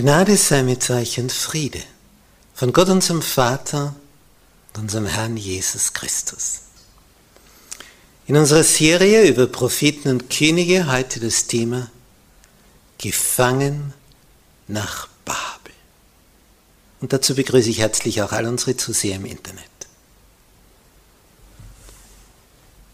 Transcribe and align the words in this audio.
Gnade 0.00 0.38
sei 0.38 0.62
mit 0.62 0.88
euch 0.88 1.20
und 1.20 1.30
Friede 1.30 1.82
von 2.54 2.72
Gott 2.72 2.88
unserem 2.88 3.20
Vater 3.20 3.94
und 4.72 4.80
unserem 4.80 5.04
Herrn 5.04 5.36
Jesus 5.36 5.92
Christus. 5.92 6.60
In 8.26 8.38
unserer 8.38 8.64
Serie 8.64 9.28
über 9.28 9.46
Propheten 9.46 10.08
und 10.08 10.30
Könige 10.30 10.90
heute 10.90 11.20
das 11.20 11.48
Thema 11.48 11.90
Gefangen 12.96 13.92
nach 14.68 15.06
Babel. 15.26 15.74
Und 17.02 17.12
dazu 17.12 17.34
begrüße 17.34 17.68
ich 17.68 17.80
herzlich 17.80 18.22
auch 18.22 18.32
all 18.32 18.46
unsere 18.46 18.78
Zuseher 18.78 19.16
im 19.16 19.26
Internet. 19.26 19.66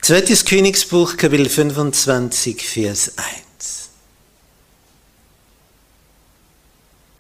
Zweites 0.03 0.45
Königsbuch, 0.45 1.17
Kapitel 1.17 1.49
25, 1.49 2.69
Vers 2.69 3.13
1. 3.17 3.46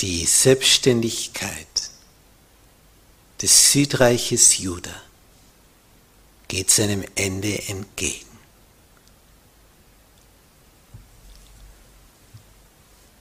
die 0.01 0.27
Selbstständigkeit 0.27 1.91
des 3.41 3.73
Südreiches 3.73 4.59
Juda 4.59 4.95
geht 6.49 6.71
seinem 6.71 7.03
Ende 7.15 7.67
entgegen. 7.69 8.27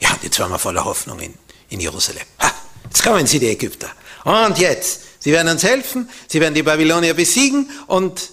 Ja, 0.01 0.09
jetzt 0.21 0.39
waren 0.39 0.51
wir 0.51 0.59
voller 0.59 0.83
Hoffnung 0.83 1.19
in, 1.19 1.33
in 1.69 1.79
Jerusalem. 1.79 2.23
Ha, 2.41 2.51
jetzt 2.83 3.03
kommen 3.03 3.25
sie, 3.27 3.39
die 3.39 3.47
Ägypter. 3.47 3.89
Und 4.25 4.57
jetzt, 4.57 5.01
sie 5.25 5.31
werden 5.31 5.51
uns 5.51 5.63
helfen, 5.63 6.07
sie 6.27 6.39
werden 6.39 6.53
die 6.53 6.61
Babylonier 6.61 7.15
besiegen 7.15 7.67
und 7.87 8.29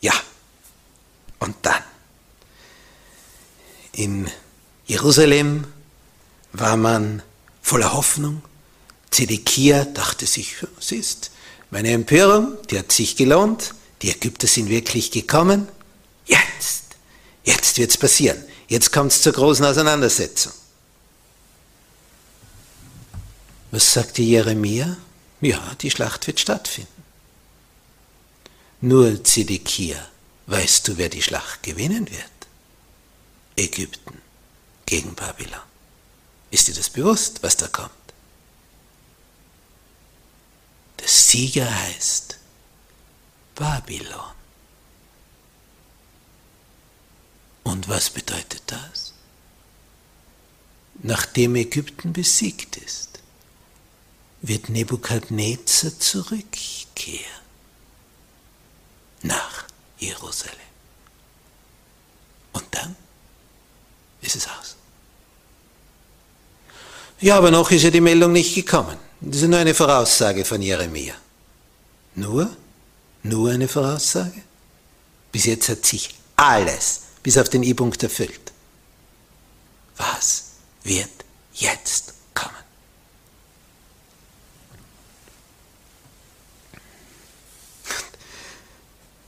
ja, 0.00 0.14
und 1.38 1.54
dann. 1.60 1.82
In 3.92 4.26
Jerusalem 4.86 5.64
war 6.54 6.78
man 6.78 7.22
voller 7.60 7.92
Hoffnung. 7.92 8.42
Zedekia 9.10 9.84
dachte 9.84 10.24
sich, 10.26 10.56
siehst, 10.80 11.30
meine 11.70 11.90
Empörung, 11.90 12.56
die 12.70 12.78
hat 12.78 12.90
sich 12.90 13.14
gelohnt, 13.14 13.74
die 14.00 14.10
Ägypter 14.10 14.46
sind 14.46 14.70
wirklich 14.70 15.10
gekommen. 15.10 15.68
Jetzt, 16.24 16.84
jetzt 17.44 17.76
wird 17.76 17.90
es 17.90 17.98
passieren. 17.98 18.42
Jetzt 18.66 18.92
kommt 18.92 19.12
es 19.12 19.20
zur 19.20 19.34
großen 19.34 19.64
Auseinandersetzung. 19.66 20.52
Was 23.72 23.92
sagte 23.92 24.22
Jeremia? 24.22 24.96
Ja, 25.40 25.74
die 25.80 25.90
Schlacht 25.90 26.26
wird 26.26 26.40
stattfinden. 26.40 27.04
Nur 28.80 29.22
Zedekia, 29.24 30.08
weißt 30.46 30.88
du, 30.88 30.96
wer 30.98 31.08
die 31.08 31.22
Schlacht 31.22 31.62
gewinnen 31.62 32.10
wird? 32.10 32.30
Ägypten 33.56 34.20
gegen 34.86 35.14
Babylon. 35.14 35.60
Ist 36.50 36.68
dir 36.68 36.74
das 36.74 36.90
bewusst, 36.90 37.42
was 37.42 37.56
da 37.56 37.68
kommt? 37.68 37.90
Der 41.00 41.08
Sieger 41.08 41.68
heißt 41.82 42.38
Babylon. 43.54 44.32
Und 47.64 47.88
was 47.88 48.10
bedeutet 48.10 48.62
das? 48.66 49.12
Nachdem 50.94 51.54
Ägypten 51.54 52.12
besiegt 52.12 52.76
ist, 52.78 53.07
wird 54.40 54.68
Nebukadnezar 54.68 55.98
zurückkehren 55.98 57.24
nach 59.22 59.64
Jerusalem. 59.98 60.54
Und 62.52 62.64
dann 62.70 62.96
ist 64.22 64.36
es 64.36 64.46
aus. 64.46 64.76
Ja, 67.20 67.36
aber 67.36 67.50
noch 67.50 67.70
ist 67.70 67.82
ja 67.82 67.90
die 67.90 68.00
Meldung 68.00 68.32
nicht 68.32 68.54
gekommen. 68.54 68.96
Das 69.20 69.42
ist 69.42 69.48
nur 69.48 69.58
eine 69.58 69.74
Voraussage 69.74 70.44
von 70.44 70.62
Jeremia. 70.62 71.14
Nur? 72.14 72.56
Nur 73.24 73.50
eine 73.50 73.66
Voraussage? 73.66 74.42
Bis 75.32 75.46
jetzt 75.46 75.68
hat 75.68 75.84
sich 75.84 76.14
alles 76.36 77.02
bis 77.22 77.36
auf 77.36 77.48
den 77.48 77.64
I-Punkt 77.64 78.02
erfüllt. 78.02 78.52
Was 79.96 80.44
wird 80.84 81.10
jetzt 81.54 82.14
kommen? 82.34 82.54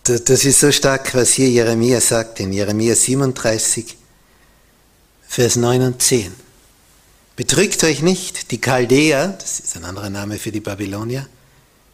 Das 0.04 0.44
ist 0.44 0.60
so 0.60 0.72
stark, 0.72 1.14
was 1.14 1.32
hier 1.32 1.48
Jeremia 1.48 2.00
sagt, 2.00 2.40
in 2.40 2.52
Jeremia 2.52 2.94
37, 2.94 3.96
Vers 5.28 5.56
9 5.56 5.82
und 5.82 6.02
10. 6.02 6.32
Betrügt 7.36 7.84
euch 7.84 8.02
nicht, 8.02 8.50
die 8.50 8.60
Chaldäer, 8.60 9.28
das 9.40 9.60
ist 9.60 9.76
ein 9.76 9.84
anderer 9.84 10.10
Name 10.10 10.38
für 10.38 10.52
die 10.52 10.60
Babylonier, 10.60 11.26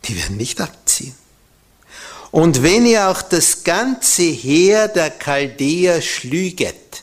die 0.05 0.17
werden 0.17 0.37
nicht 0.37 0.61
abziehen. 0.61 1.14
Und 2.31 2.62
wenn 2.62 2.87
ihr 2.87 3.08
auch 3.08 3.23
das 3.23 3.64
ganze 3.64 4.23
Heer 4.23 4.88
der 4.88 5.11
Chaldäer 5.11 6.00
schlüget, 6.00 7.03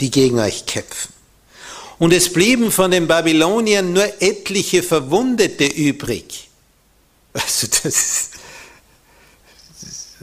die 0.00 0.10
gegen 0.10 0.38
euch 0.38 0.66
kämpfen, 0.66 1.12
und 1.98 2.12
es 2.12 2.32
blieben 2.32 2.70
von 2.70 2.90
den 2.90 3.06
Babyloniern 3.06 3.92
nur 3.92 4.22
etliche 4.22 4.82
Verwundete 4.82 5.64
übrig. 5.64 6.48
Also 7.32 7.66
das, 7.66 7.84
ist, 7.84 8.30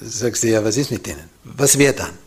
sagst 0.01 0.43
du 0.43 0.47
ja, 0.47 0.63
was 0.63 0.77
ist 0.77 0.91
mit 0.91 1.05
denen? 1.05 1.29
Was 1.43 1.77
wäre 1.77 1.93
dann? 1.93 2.17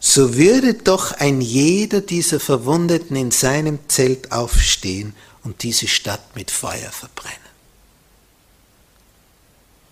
So 0.00 0.34
würde 0.34 0.74
doch 0.74 1.12
ein 1.12 1.42
jeder 1.42 2.00
dieser 2.00 2.40
Verwundeten 2.40 3.16
in 3.16 3.30
seinem 3.30 3.78
Zelt 3.88 4.32
aufstehen 4.32 5.14
und 5.42 5.62
diese 5.62 5.88
Stadt 5.88 6.34
mit 6.34 6.50
Feuer 6.50 6.90
verbrennen. 6.90 7.38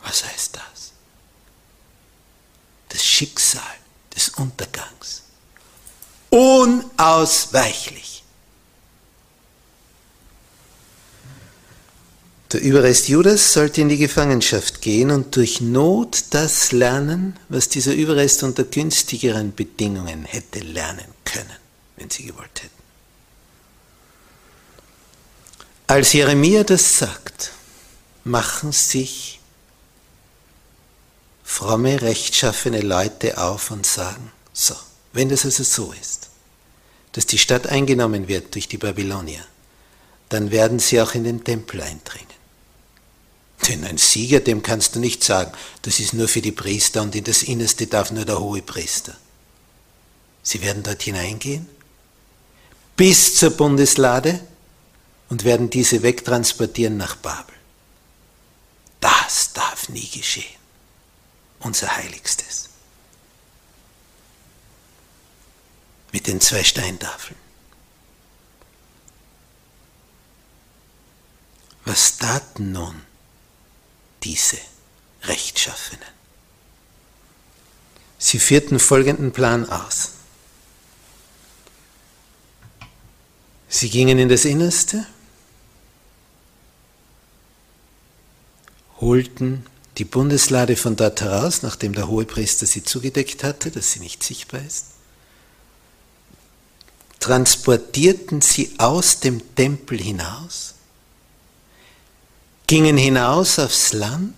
Was 0.02 0.24
heißt 0.24 0.56
das? 0.56 0.92
Das 2.88 3.04
Schicksal 3.04 3.62
des 4.16 4.30
Untergangs. 4.30 5.24
Unausweichlich. 6.30 8.17
Der 12.52 12.62
Überrest 12.62 13.08
Judas 13.08 13.52
sollte 13.52 13.82
in 13.82 13.90
die 13.90 13.98
Gefangenschaft 13.98 14.80
gehen 14.80 15.10
und 15.10 15.36
durch 15.36 15.60
Not 15.60 16.24
das 16.30 16.72
lernen, 16.72 17.38
was 17.50 17.68
dieser 17.68 17.92
Überrest 17.92 18.42
unter 18.42 18.64
günstigeren 18.64 19.54
Bedingungen 19.54 20.24
hätte 20.24 20.60
lernen 20.60 21.04
können, 21.26 21.58
wenn 21.96 22.08
sie 22.08 22.24
gewollt 22.24 22.62
hätten. 22.62 22.72
Als 25.88 26.14
Jeremia 26.14 26.64
das 26.64 26.98
sagt, 26.98 27.52
machen 28.24 28.72
sich 28.72 29.40
fromme, 31.44 32.00
rechtschaffene 32.00 32.80
Leute 32.80 33.36
auf 33.36 33.70
und 33.70 33.84
sagen, 33.84 34.32
so, 34.54 34.74
wenn 35.12 35.28
das 35.28 35.44
also 35.44 35.64
so 35.64 35.92
ist, 36.00 36.30
dass 37.12 37.26
die 37.26 37.38
Stadt 37.38 37.66
eingenommen 37.66 38.26
wird 38.26 38.54
durch 38.54 38.68
die 38.68 38.78
Babylonier, 38.78 39.44
dann 40.30 40.50
werden 40.50 40.78
sie 40.78 41.00
auch 41.00 41.14
in 41.14 41.24
den 41.24 41.44
Tempel 41.44 41.82
eindringen. 41.82 42.37
Denn 43.66 43.84
ein 43.84 43.98
Sieger, 43.98 44.40
dem 44.40 44.62
kannst 44.62 44.94
du 44.94 45.00
nicht 45.00 45.24
sagen, 45.24 45.52
das 45.82 46.00
ist 46.00 46.14
nur 46.14 46.28
für 46.28 46.40
die 46.40 46.52
Priester 46.52 47.02
und 47.02 47.14
in 47.14 47.24
das 47.24 47.42
Innerste 47.42 47.86
darf 47.86 48.10
nur 48.12 48.24
der 48.24 48.38
hohe 48.38 48.62
Priester. 48.62 49.16
Sie 50.42 50.62
werden 50.62 50.82
dort 50.82 51.02
hineingehen, 51.02 51.68
bis 52.96 53.36
zur 53.36 53.50
Bundeslade 53.50 54.40
und 55.28 55.44
werden 55.44 55.70
diese 55.70 56.02
wegtransportieren 56.02 56.96
nach 56.96 57.16
Babel. 57.16 57.54
Das 59.00 59.52
darf 59.52 59.88
nie 59.88 60.08
geschehen 60.08 60.58
unser 61.60 61.96
Heiligstes. 61.96 62.68
Mit 66.12 66.26
den 66.26 66.40
zwei 66.40 66.64
Steintafeln. 66.64 67.38
Was 71.84 72.18
taten 72.18 72.72
nun 72.72 73.07
diese 74.22 74.58
Rechtschaffenen? 75.22 76.08
Sie 78.18 78.38
führten 78.38 78.78
folgenden 78.78 79.32
Plan 79.32 79.68
aus. 79.68 80.12
Sie 83.68 83.90
gingen 83.90 84.18
in 84.18 84.28
das 84.28 84.44
Innerste, 84.44 85.06
holten 89.00 89.64
die 89.98 90.04
Bundeslade 90.04 90.76
von 90.76 90.96
dort 90.96 91.20
heraus, 91.20 91.62
nachdem 91.62 91.92
der 91.92 92.08
Hohepriester 92.08 92.66
sie 92.66 92.82
zugedeckt 92.82 93.44
hatte, 93.44 93.70
dass 93.70 93.92
sie 93.92 94.00
nicht 94.00 94.22
sichtbar 94.22 94.62
ist, 94.62 94.86
transportierten 97.20 98.40
sie 98.40 98.74
aus 98.78 99.20
dem 99.20 99.54
Tempel 99.54 99.98
hinaus, 99.98 100.74
gingen 102.68 102.96
hinaus 102.96 103.58
aufs 103.58 103.92
Land 103.92 104.36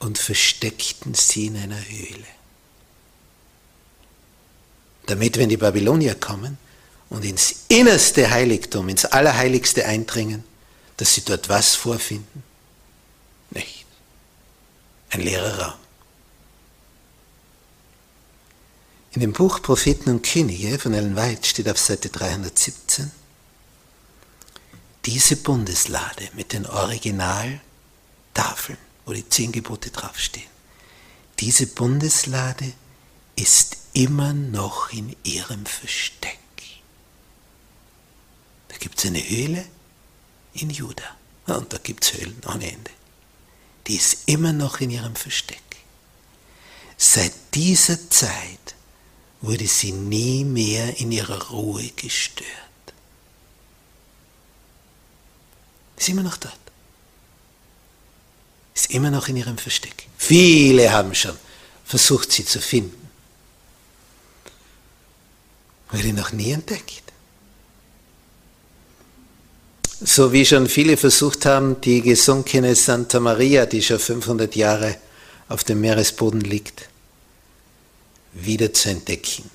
und 0.00 0.18
versteckten 0.18 1.14
sie 1.14 1.46
in 1.46 1.56
einer 1.56 1.78
Höhle. 1.78 2.26
Damit, 5.06 5.36
wenn 5.36 5.48
die 5.48 5.56
Babylonier 5.56 6.16
kommen 6.16 6.58
und 7.10 7.24
ins 7.24 7.66
innerste 7.68 8.30
Heiligtum, 8.30 8.88
ins 8.88 9.04
Allerheiligste 9.04 9.86
eindringen, 9.86 10.42
dass 10.96 11.14
sie 11.14 11.22
dort 11.22 11.48
was 11.48 11.76
vorfinden? 11.76 12.42
nicht. 13.54 13.84
Ein 15.10 15.20
leerer 15.20 15.58
Raum. 15.58 15.78
In 19.12 19.20
dem 19.20 19.32
Buch 19.34 19.60
Propheten 19.60 20.08
und 20.08 20.22
Könige 20.26 20.78
von 20.78 20.94
Ellen 20.94 21.16
White 21.16 21.46
steht 21.46 21.68
auf 21.68 21.78
Seite 21.78 22.08
317, 22.08 23.10
diese 25.04 25.36
Bundeslade 25.36 26.28
mit 26.34 26.52
den 26.52 26.66
Originaltafeln, 26.66 27.60
wo 29.04 29.12
die 29.12 29.28
zehn 29.28 29.52
Gebote 29.52 29.90
draufstehen, 29.90 30.50
diese 31.40 31.66
Bundeslade 31.66 32.72
ist 33.36 33.76
immer 33.92 34.32
noch 34.32 34.92
in 34.92 35.16
ihrem 35.24 35.66
Versteck. 35.66 36.38
Da 38.68 38.76
gibt 38.78 38.98
es 38.98 39.06
eine 39.06 39.28
Höhle 39.28 39.64
in 40.54 40.70
Juda 40.70 41.16
und 41.46 41.72
da 41.72 41.78
gibt 41.78 42.04
es 42.04 42.12
Höhlen 42.14 42.40
ohne 42.46 42.70
Ende 42.70 42.90
die 43.86 43.96
ist 43.96 44.18
immer 44.26 44.52
noch 44.52 44.80
in 44.80 44.90
ihrem 44.90 45.14
Versteck. 45.14 45.58
Seit 46.96 47.32
dieser 47.54 48.10
Zeit 48.10 48.74
wurde 49.40 49.66
sie 49.66 49.92
nie 49.92 50.44
mehr 50.44 50.98
in 50.98 51.10
ihrer 51.10 51.48
Ruhe 51.50 51.90
gestört. 51.96 52.48
Ist 56.02 56.08
immer 56.08 56.24
noch 56.24 56.36
dort. 56.36 56.58
Ist 58.74 58.90
immer 58.90 59.12
noch 59.12 59.28
in 59.28 59.36
ihrem 59.36 59.56
Versteck. 59.56 60.08
Viele 60.18 60.90
haben 60.90 61.14
schon 61.14 61.36
versucht, 61.84 62.32
sie 62.32 62.44
zu 62.44 62.60
finden. 62.60 63.08
Wurde 65.92 66.12
noch 66.12 66.32
nie 66.32 66.50
entdeckt 66.50 67.02
so 70.04 70.32
wie 70.32 70.44
schon 70.44 70.66
viele 70.66 70.96
versucht 70.96 71.46
haben, 71.46 71.80
die 71.80 72.02
gesunkene 72.02 72.74
Santa 72.74 73.20
Maria, 73.20 73.66
die 73.66 73.82
schon 73.82 74.00
500 74.00 74.56
Jahre 74.56 74.96
auf 75.48 75.62
dem 75.62 75.80
Meeresboden 75.80 76.40
liegt, 76.40 76.88
wieder 78.32 78.72
zu 78.72 78.90
entdecken. 78.90 79.48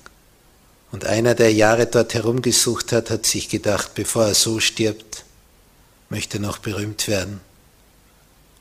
Und 0.90 1.04
einer, 1.04 1.34
der 1.34 1.52
Jahre 1.52 1.86
dort 1.86 2.14
herumgesucht 2.14 2.92
hat, 2.92 3.10
hat 3.10 3.26
sich 3.26 3.50
gedacht, 3.50 3.94
bevor 3.94 4.26
er 4.26 4.34
so 4.34 4.58
stirbt, 4.58 5.07
möchte 6.10 6.40
noch 6.40 6.58
berühmt 6.58 7.08
werden. 7.08 7.40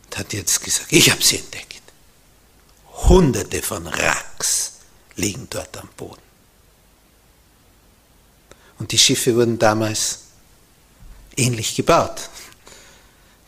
Und 0.06 0.18
hat 0.18 0.34
jetzt 0.34 0.64
gesagt, 0.64 0.92
ich 0.92 1.12
habe 1.12 1.24
sie 1.24 1.38
entdeckt. 1.38 1.82
Hunderte 3.08 3.62
von 3.62 3.88
Racks 3.88 4.74
liegen 5.16 5.48
dort 5.50 5.78
am 5.78 5.90
Boden. 5.96 6.22
Und 8.80 8.92
die 8.92 8.98
Schiffe 8.98 9.36
wurden 9.36 9.60
damals 9.60 10.20
ähnlich 11.36 11.76
gebaut. 11.76 12.30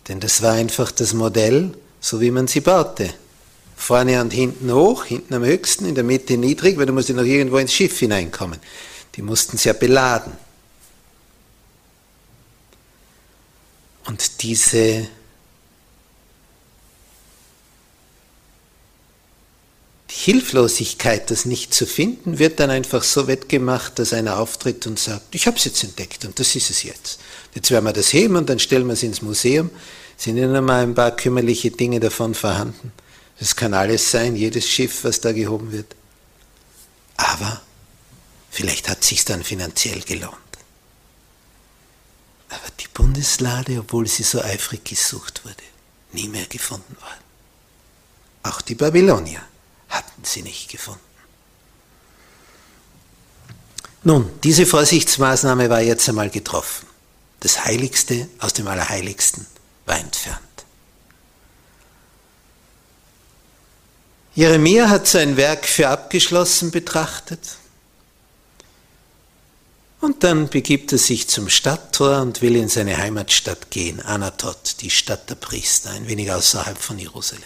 Denn 0.07 0.19
das 0.19 0.41
war 0.41 0.53
einfach 0.53 0.91
das 0.91 1.13
Modell, 1.13 1.73
so 1.99 2.19
wie 2.21 2.31
man 2.31 2.47
sie 2.47 2.61
baute. 2.61 3.13
Vorne 3.75 4.21
und 4.21 4.33
hinten 4.33 4.73
hoch, 4.73 5.05
hinten 5.05 5.33
am 5.35 5.43
höchsten, 5.43 5.85
in 5.85 5.95
der 5.95 6.03
Mitte 6.03 6.35
niedrig, 6.37 6.77
weil 6.77 6.85
du 6.85 6.93
musst 6.93 7.09
ja 7.09 7.15
noch 7.15 7.23
irgendwo 7.23 7.57
ins 7.57 7.73
Schiff 7.73 7.99
hineinkommen. 7.99 8.59
Die 9.15 9.21
mussten 9.21 9.55
es 9.55 9.63
ja 9.63 9.73
beladen. 9.73 10.33
Und 14.09 14.41
diese 14.41 15.07
Hilflosigkeit, 20.09 21.29
das 21.29 21.45
nicht 21.45 21.75
zu 21.75 21.85
finden, 21.85 22.39
wird 22.39 22.59
dann 22.59 22.71
einfach 22.71 23.03
so 23.03 23.27
wettgemacht, 23.27 23.99
dass 23.99 24.11
einer 24.13 24.39
auftritt 24.39 24.87
und 24.87 24.97
sagt, 24.97 25.35
ich 25.35 25.45
habe 25.45 25.57
es 25.57 25.65
jetzt 25.65 25.83
entdeckt 25.83 26.25
und 26.25 26.39
das 26.39 26.55
ist 26.55 26.71
es 26.71 26.81
jetzt. 26.81 27.19
Jetzt 27.53 27.69
werden 27.69 27.85
wir 27.85 27.93
das 27.93 28.11
heben 28.11 28.35
und 28.35 28.49
dann 28.49 28.57
stellen 28.57 28.87
wir 28.87 28.93
es 28.93 29.03
ins 29.03 29.21
Museum. 29.21 29.69
Sind 30.17 30.37
ja 30.37 30.47
noch 30.47 30.63
mal 30.63 30.81
ein 30.81 30.95
paar 30.95 31.15
kümmerliche 31.15 31.69
Dinge 31.69 31.99
davon 31.99 32.33
vorhanden. 32.33 32.91
Es 33.39 33.55
kann 33.55 33.75
alles 33.75 34.09
sein, 34.09 34.35
jedes 34.35 34.67
Schiff, 34.67 35.03
was 35.03 35.21
da 35.21 35.33
gehoben 35.33 35.71
wird. 35.71 35.95
Aber 37.15 37.61
vielleicht 38.49 38.89
hat 38.89 39.01
es 39.01 39.09
sich 39.09 39.23
dann 39.23 39.43
finanziell 39.43 40.01
gelohnt. 40.01 40.48
Aber 42.49 42.69
die 42.79 42.87
Bundeslade, 42.87 43.79
obwohl 43.79 44.07
sie 44.07 44.23
so 44.23 44.41
eifrig 44.41 44.83
gesucht 44.83 45.45
wurde, 45.45 45.63
nie 46.11 46.27
mehr 46.27 46.47
gefunden 46.47 46.95
worden. 46.99 47.23
Auch 48.43 48.61
die 48.61 48.75
Babylonier 48.75 49.41
hatten 49.89 50.23
sie 50.23 50.41
nicht 50.41 50.69
gefunden. 50.69 50.99
Nun, 54.03 54.31
diese 54.43 54.65
Vorsichtsmaßnahme 54.65 55.69
war 55.69 55.81
jetzt 55.81 56.07
einmal 56.07 56.29
getroffen. 56.29 56.87
Das 57.41 57.65
Heiligste 57.65 58.29
aus 58.39 58.53
dem 58.53 58.67
Allerheiligsten 58.67 59.45
war 59.85 59.99
entfernt. 59.99 60.39
Jeremia 64.35 64.89
hat 64.89 65.05
sein 65.07 65.35
Werk 65.35 65.65
für 65.65 65.89
abgeschlossen 65.89 66.71
betrachtet 66.71 67.58
und 70.01 70.23
dann 70.23 70.49
begibt 70.49 70.91
er 70.91 70.97
sich 70.97 71.27
zum 71.27 71.49
Stadttor 71.49 72.21
und 72.21 72.41
will 72.41 72.55
in 72.55 72.69
seine 72.69 72.97
Heimatstadt 72.97 73.69
gehen, 73.69 74.01
Anatot, 74.01 74.81
die 74.81 74.89
Stadt 74.89 75.29
der 75.29 75.35
Priester, 75.35 75.91
ein 75.91 76.07
wenig 76.07 76.31
außerhalb 76.31 76.77
von 76.77 76.97
Jerusalem. 76.97 77.43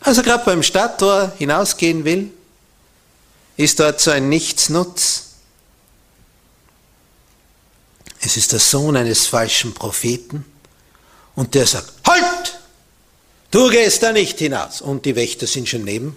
Als 0.00 0.18
er 0.18 0.24
gerade 0.24 0.44
beim 0.44 0.62
Stadttor 0.62 1.32
hinausgehen 1.38 2.04
will, 2.04 2.30
ist 3.56 3.80
dort 3.80 4.00
so 4.00 4.10
ein 4.10 4.28
Nichtsnutz. 4.28 5.22
Es 8.20 8.36
ist 8.36 8.52
der 8.52 8.60
Sohn 8.60 8.96
eines 8.96 9.26
falschen 9.26 9.72
Propheten 9.72 10.44
und 11.34 11.54
der 11.54 11.66
sagt, 11.66 11.92
Halt! 12.06 12.56
Du 13.50 13.70
gehst 13.70 14.02
da 14.02 14.12
nicht 14.12 14.38
hinaus. 14.38 14.80
Und 14.80 15.04
die 15.04 15.16
Wächter 15.16 15.46
sind 15.46 15.68
schon 15.68 15.84
neben 15.84 16.16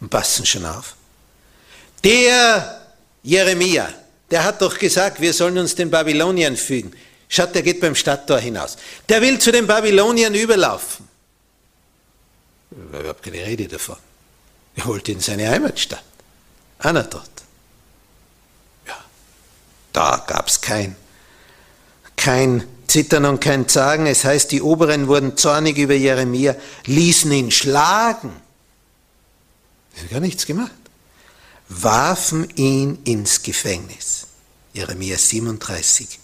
und 0.00 0.10
passen 0.10 0.46
schon 0.46 0.64
auf. 0.64 0.94
Der 2.04 2.80
Jeremia, 3.22 3.88
der 4.34 4.42
hat 4.42 4.60
doch 4.60 4.76
gesagt, 4.80 5.20
wir 5.20 5.32
sollen 5.32 5.56
uns 5.58 5.76
den 5.76 5.92
Babyloniern 5.92 6.56
fügen. 6.56 6.92
Schaut, 7.28 7.54
der 7.54 7.62
geht 7.62 7.80
beim 7.80 7.94
Stadttor 7.94 8.40
hinaus. 8.40 8.76
Der 9.08 9.22
will 9.22 9.38
zu 9.38 9.52
den 9.52 9.64
Babyloniern 9.64 10.34
überlaufen. 10.34 11.06
Habe 12.92 13.14
keine 13.22 13.46
Rede 13.46 13.68
davon. 13.68 13.94
Er 14.74 14.86
wollte 14.86 15.12
in 15.12 15.20
seine 15.20 15.48
Heimatstadt. 15.48 16.02
Anatot. 16.80 17.30
Ja, 18.88 18.96
da 19.92 20.24
gab 20.26 20.48
es 20.48 20.60
kein, 20.60 20.96
kein 22.16 22.66
Zittern 22.88 23.26
und 23.26 23.40
kein 23.40 23.68
Zagen. 23.68 24.06
Es 24.06 24.24
heißt, 24.24 24.50
die 24.50 24.62
Oberen 24.62 25.06
wurden 25.06 25.36
zornig 25.36 25.78
über 25.78 25.94
Jeremia, 25.94 26.56
ließen 26.86 27.30
ihn 27.30 27.52
schlagen. 27.52 28.32
Er 29.94 30.02
hat 30.02 30.10
gar 30.10 30.18
nichts 30.18 30.44
gemacht. 30.44 30.72
Warfen 31.82 32.48
ihn 32.56 32.98
ins 33.04 33.42
Gefängnis. 33.42 34.26
Jeremia 34.72 35.18
37, 35.18 36.20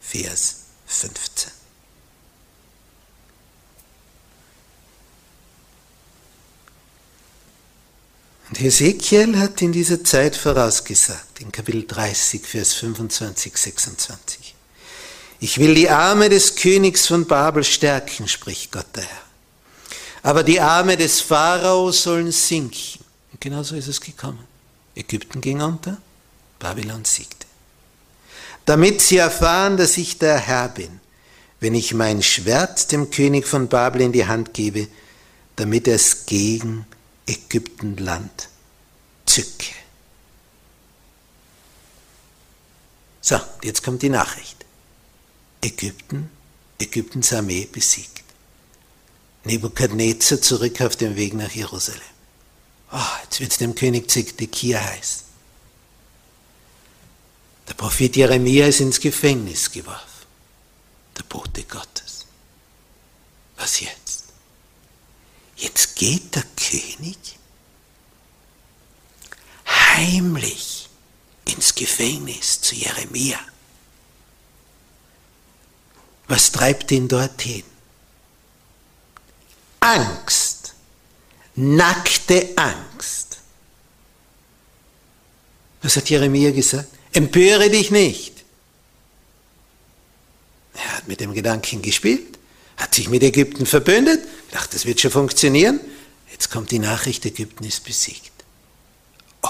Vers 0.00 0.56
15. 0.86 1.50
Und 8.48 8.60
Hesekiel 8.60 9.38
hat 9.38 9.60
in 9.62 9.72
dieser 9.72 10.04
Zeit 10.04 10.36
vorausgesagt, 10.36 11.40
in 11.40 11.50
Kapitel 11.50 11.86
30, 11.86 12.46
Vers 12.46 12.74
25, 12.74 13.56
26. 13.56 14.54
Ich 15.40 15.58
will 15.58 15.74
die 15.74 15.90
Arme 15.90 16.28
des 16.28 16.54
Königs 16.54 17.06
von 17.06 17.26
Babel 17.26 17.64
stärken, 17.64 18.28
spricht 18.28 18.72
Gott 18.72 18.86
der 18.94 19.02
Herr. 19.02 19.22
Aber 20.22 20.42
die 20.42 20.60
Arme 20.60 20.96
des 20.96 21.20
Pharao 21.20 21.90
sollen 21.90 22.32
sinken. 22.32 23.04
Und 23.32 23.40
genau 23.40 23.62
so 23.62 23.76
ist 23.76 23.88
es 23.88 24.00
gekommen. 24.00 24.53
Ägypten 24.94 25.40
ging 25.40 25.60
unter, 25.60 25.98
Babylon 26.58 27.04
siegte. 27.04 27.46
Damit 28.64 29.00
sie 29.00 29.18
erfahren, 29.18 29.76
dass 29.76 29.96
ich 29.96 30.18
der 30.18 30.38
Herr 30.38 30.68
bin, 30.68 31.00
wenn 31.60 31.74
ich 31.74 31.94
mein 31.94 32.22
Schwert 32.22 32.92
dem 32.92 33.10
König 33.10 33.46
von 33.46 33.68
Babel 33.68 34.02
in 34.02 34.12
die 34.12 34.26
Hand 34.26 34.54
gebe, 34.54 34.88
damit 35.56 35.86
er 35.86 35.96
es 35.96 36.26
gegen 36.26 36.86
Ägyptenland 37.26 38.48
zücke. 39.26 39.72
So, 43.20 43.40
jetzt 43.62 43.82
kommt 43.82 44.02
die 44.02 44.10
Nachricht. 44.10 44.64
Ägypten, 45.62 46.30
Ägyptens 46.78 47.32
Armee 47.32 47.66
besiegt. 47.70 48.22
Nebukadnezar 49.44 50.40
zurück 50.40 50.80
auf 50.82 50.96
dem 50.96 51.16
Weg 51.16 51.34
nach 51.34 51.50
Jerusalem. 51.50 52.13
Oh, 52.96 53.16
jetzt 53.24 53.40
wird 53.40 53.50
es 53.50 53.58
dem 53.58 53.74
König 53.74 54.08
Zedekia 54.08 54.80
heiß. 54.80 55.24
Der 57.68 57.74
Prophet 57.74 58.14
Jeremia 58.14 58.68
ist 58.68 58.78
ins 58.78 59.00
Gefängnis 59.00 59.72
geworfen. 59.72 60.26
Der 61.18 61.24
Bote 61.24 61.64
Gottes. 61.64 62.24
Was 63.56 63.80
jetzt? 63.80 64.26
Jetzt 65.56 65.96
geht 65.96 66.36
der 66.36 66.44
König 66.56 67.18
heimlich 69.66 70.88
ins 71.46 71.74
Gefängnis 71.74 72.60
zu 72.60 72.76
Jeremia. 72.76 73.40
Was 76.28 76.52
treibt 76.52 76.92
ihn 76.92 77.08
dorthin? 77.08 77.64
Angst, 79.80 80.53
nackte 81.56 82.52
Angst. 82.56 83.38
Was 85.82 85.96
hat 85.96 86.08
Jeremia 86.08 86.50
gesagt? 86.50 86.88
Empöre 87.12 87.70
dich 87.70 87.90
nicht. 87.90 88.44
Er 90.74 90.96
hat 90.96 91.08
mit 91.08 91.20
dem 91.20 91.32
Gedanken 91.32 91.82
gespielt, 91.82 92.38
hat 92.76 92.94
sich 92.94 93.08
mit 93.08 93.22
Ägypten 93.22 93.66
verbündet, 93.66 94.26
dachte, 94.50 94.72
das 94.72 94.86
wird 94.86 95.00
schon 95.00 95.10
funktionieren. 95.10 95.80
Jetzt 96.32 96.50
kommt 96.50 96.70
die 96.70 96.80
Nachricht, 96.80 97.24
Ägypten 97.26 97.64
ist 97.64 97.84
besiegt. 97.84 98.32
Oh, 99.42 99.48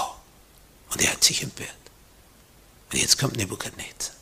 und 0.91 1.01
er 1.01 1.11
hat 1.11 1.23
sich 1.23 1.41
empört. 1.41 1.69
Und 2.91 3.01
jetzt 3.01 3.17
kommt 3.17 3.37
Nebukadnezar. 3.37 4.13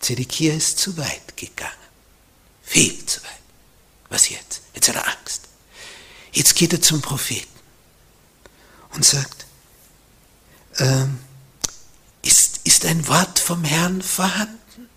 Zedekia 0.00 0.52
ist 0.52 0.78
zu 0.78 0.94
weit 0.98 1.34
gegangen. 1.34 1.72
Viel 2.62 3.06
zu 3.06 3.22
weit. 3.22 3.43
Was 4.14 4.28
jetzt? 4.28 4.60
Jetzt 4.76 4.86
hat 4.88 4.94
er 4.94 5.08
Angst. 5.08 5.40
Jetzt 6.30 6.54
geht 6.54 6.72
er 6.72 6.80
zum 6.80 7.02
Propheten 7.02 7.48
und 8.94 9.04
sagt, 9.04 9.44
ähm, 10.78 11.18
ist, 12.22 12.60
ist 12.62 12.84
ein 12.86 13.08
Wort 13.08 13.40
vom 13.40 13.64
Herrn 13.64 14.02
vorhanden? 14.02 14.88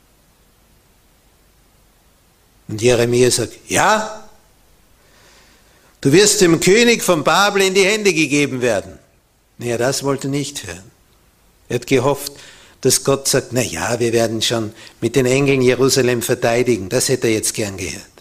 Und 2.68 2.80
Jeremia 2.80 3.32
sagt, 3.32 3.54
ja, 3.68 4.30
du 6.02 6.12
wirst 6.12 6.42
dem 6.42 6.60
König 6.60 7.02
von 7.02 7.24
Babel 7.24 7.64
in 7.64 7.74
die 7.74 7.86
Hände 7.86 8.14
gegeben 8.14 8.62
werden. 8.62 9.00
Naja, 9.58 9.80
das 9.80 10.04
wollte 10.04 10.28
er 10.28 10.32
nicht 10.32 10.68
hören. 10.68 10.92
Er 11.70 11.80
hat 11.80 11.88
gehofft, 11.88 12.34
dass 12.82 13.04
Gott 13.04 13.28
sagt, 13.28 13.52
na 13.52 13.64
ja, 13.64 14.00
wir 14.00 14.14
werden 14.14 14.44
schon 14.44 14.76
mit 15.02 15.16
den 15.16 15.26
Engeln 15.26 15.64
Jerusalem 15.64 16.22
verteidigen. 16.22 16.88
Das 16.90 17.10
hätte 17.10 17.26
er 17.26 17.34
jetzt 17.34 17.56
gern 17.56 17.78
gehört. 17.78 18.17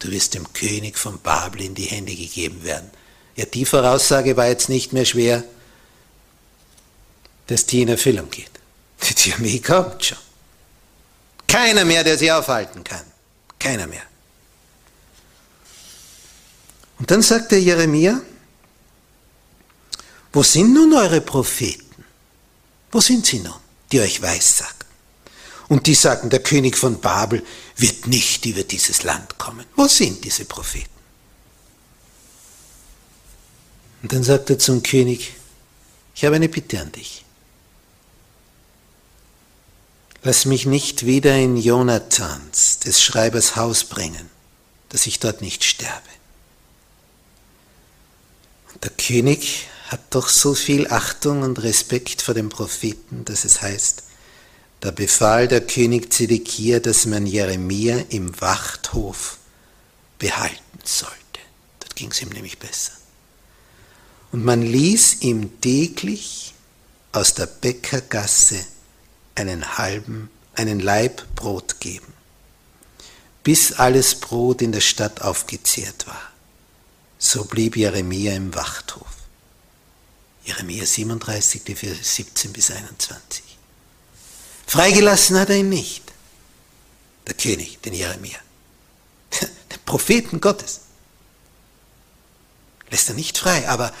Du 0.00 0.10
wirst 0.10 0.34
dem 0.34 0.52
König 0.52 0.98
von 0.98 1.20
Babel 1.20 1.60
in 1.62 1.74
die 1.74 1.84
Hände 1.84 2.14
gegeben 2.14 2.64
werden. 2.64 2.90
Ja, 3.36 3.44
die 3.44 3.64
Voraussage 3.64 4.36
war 4.36 4.48
jetzt 4.48 4.68
nicht 4.68 4.92
mehr 4.92 5.04
schwer, 5.04 5.44
dass 7.46 7.66
die 7.66 7.82
in 7.82 7.88
Erfüllung 7.88 8.30
geht. 8.30 8.50
Die 9.24 9.32
Armee 9.32 9.58
kommt 9.58 10.04
schon. 10.04 10.18
Keiner 11.46 11.84
mehr, 11.84 12.04
der 12.04 12.16
sie 12.16 12.30
aufhalten 12.30 12.82
kann. 12.84 13.04
Keiner 13.58 13.86
mehr. 13.86 14.02
Und 16.98 17.10
dann 17.10 17.22
sagt 17.22 17.52
der 17.52 17.60
Jeremia, 17.60 18.20
wo 20.32 20.42
sind 20.42 20.72
nun 20.72 20.92
eure 20.92 21.20
Propheten? 21.20 22.04
Wo 22.92 23.00
sind 23.00 23.26
sie 23.26 23.40
nun, 23.40 23.54
die 23.90 24.00
euch 24.00 24.20
weissagen? 24.22 24.79
Und 25.70 25.86
die 25.86 25.94
sagen, 25.94 26.30
der 26.30 26.42
König 26.42 26.76
von 26.76 27.00
Babel 27.00 27.44
wird 27.76 28.08
nicht 28.08 28.44
über 28.44 28.64
dieses 28.64 29.04
Land 29.04 29.38
kommen. 29.38 29.64
Wo 29.76 29.86
sind 29.86 30.24
diese 30.24 30.44
Propheten? 30.44 30.90
Und 34.02 34.12
dann 34.12 34.24
sagt 34.24 34.50
er 34.50 34.58
zum 34.58 34.82
König, 34.82 35.32
ich 36.16 36.24
habe 36.24 36.34
eine 36.34 36.48
Bitte 36.48 36.80
an 36.80 36.90
dich. 36.90 37.24
Lass 40.24 40.44
mich 40.44 40.66
nicht 40.66 41.06
wieder 41.06 41.36
in 41.36 41.56
Jonathans, 41.56 42.80
des 42.80 43.00
Schreibers 43.00 43.54
Haus 43.54 43.84
bringen, 43.84 44.28
dass 44.88 45.06
ich 45.06 45.20
dort 45.20 45.40
nicht 45.40 45.62
sterbe. 45.62 46.10
Und 48.72 48.82
der 48.82 48.90
König 48.90 49.68
hat 49.86 50.00
doch 50.10 50.30
so 50.30 50.52
viel 50.54 50.88
Achtung 50.90 51.42
und 51.42 51.62
Respekt 51.62 52.22
vor 52.22 52.34
dem 52.34 52.48
Propheten, 52.48 53.24
dass 53.24 53.44
es 53.44 53.62
heißt, 53.62 54.09
Da 54.80 54.90
befahl 54.90 55.46
der 55.46 55.66
König 55.66 56.12
Zedekia, 56.12 56.80
dass 56.80 57.04
man 57.04 57.26
Jeremia 57.26 57.98
im 58.08 58.40
Wachthof 58.40 59.36
behalten 60.18 60.80
sollte. 60.84 61.16
Dort 61.80 61.96
ging 61.96 62.10
es 62.10 62.22
ihm 62.22 62.30
nämlich 62.30 62.58
besser. 62.58 62.92
Und 64.32 64.44
man 64.44 64.62
ließ 64.62 65.20
ihm 65.20 65.60
täglich 65.60 66.54
aus 67.12 67.34
der 67.34 67.46
Bäckergasse 67.46 68.64
einen 69.34 69.76
halben, 69.76 70.30
einen 70.54 70.80
Laib 70.80 71.24
Brot 71.34 71.80
geben, 71.80 72.12
bis 73.42 73.72
alles 73.72 74.14
Brot 74.14 74.62
in 74.62 74.72
der 74.72 74.80
Stadt 74.80 75.20
aufgezehrt 75.20 76.06
war. 76.06 76.30
So 77.18 77.44
blieb 77.44 77.76
Jeremia 77.76 78.32
im 78.32 78.54
Wachthof. 78.54 79.06
Jeremia 80.44 80.86
37, 80.86 81.64
die 81.64 81.74
Verse 81.74 82.02
17 82.02 82.52
bis 82.52 82.70
21. 82.70 83.49
Freigelassen 84.70 85.36
hat 85.36 85.50
er 85.50 85.56
ihn 85.56 85.68
nicht, 85.68 86.12
der 87.26 87.34
König, 87.34 87.82
den 87.82 87.92
Jeremia, 87.92 88.38
den 89.40 89.78
Propheten 89.84 90.40
Gottes. 90.40 90.82
Lässt 92.88 93.08
er 93.08 93.16
nicht 93.16 93.36
frei, 93.36 93.68
aber 93.68 93.92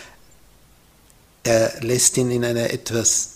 er 1.42 1.80
lässt 1.80 2.16
ihn 2.18 2.30
in 2.30 2.44
einer 2.44 2.70
etwas 2.70 3.30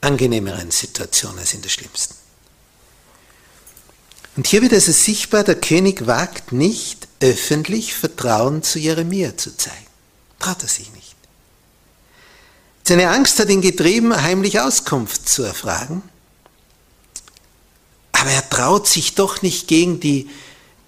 angenehmeren 0.00 0.70
Situation 0.70 1.38
als 1.38 1.52
in 1.52 1.60
der 1.60 1.68
schlimmsten. 1.68 2.14
Und 4.36 4.46
hier 4.46 4.62
wird 4.62 4.72
also 4.72 4.92
sichtbar, 4.92 5.44
der 5.44 5.60
König 5.60 6.06
wagt 6.06 6.52
nicht, 6.52 7.06
öffentlich 7.20 7.92
Vertrauen 7.92 8.62
zu 8.62 8.78
Jeremia 8.78 9.36
zu 9.36 9.54
zeigen. 9.54 9.86
Traut 10.38 10.62
er 10.62 10.70
sich 10.70 10.90
nicht. 10.92 11.16
Seine 12.82 13.10
Angst 13.10 13.38
hat 13.40 13.50
ihn 13.50 13.60
getrieben, 13.60 14.22
heimlich 14.22 14.58
Auskunft 14.58 15.28
zu 15.28 15.42
erfragen. 15.42 16.02
Aber 18.20 18.30
er 18.30 18.48
traut 18.48 18.86
sich 18.86 19.14
doch 19.14 19.42
nicht 19.42 19.68
gegen 19.68 20.00
die, 20.00 20.30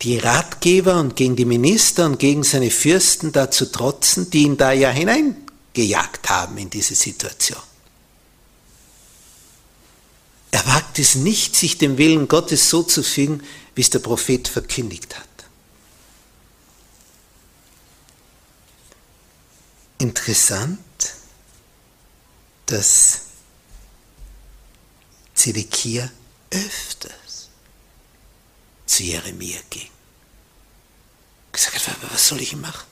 die 0.03 0.19
Ratgeber 0.19 0.99
und 0.99 1.15
gegen 1.15 1.37
die 1.37 1.45
Minister 1.45 2.07
und 2.07 2.19
gegen 2.19 2.43
seine 2.43 2.71
Fürsten 2.71 3.33
da 3.33 3.51
zu 3.51 3.71
trotzen, 3.71 4.31
die 4.31 4.45
ihn 4.45 4.57
da 4.57 4.73
ja 4.73 4.91
hineingejagt 4.91 6.31
haben 6.31 6.57
in 6.57 6.71
diese 6.71 6.95
Situation. 6.95 7.61
Er 10.51 10.67
wagt 10.67 10.99
es 10.99 11.15
nicht, 11.15 11.55
sich 11.55 11.77
dem 11.77 11.99
Willen 11.99 12.29
Gottes 12.29 12.71
so 12.71 12.83
zu 12.83 13.03
fügen, 13.03 13.43
wie 13.75 13.83
es 13.83 13.91
der 13.91 13.99
Prophet 13.99 14.49
verkündigt 14.49 15.17
hat. 15.19 15.27
Interessant, 19.99 20.79
dass 22.67 23.21
Zedekia 25.35 26.11
öfters 26.51 27.18
zu 28.89 29.03
Jeremia 29.03 29.59
ging. 29.71 29.89
Gesagt 31.53 31.87
hat, 31.87 31.97
was 32.11 32.29
soll 32.29 32.41
ich 32.41 32.57
machen? 32.57 32.87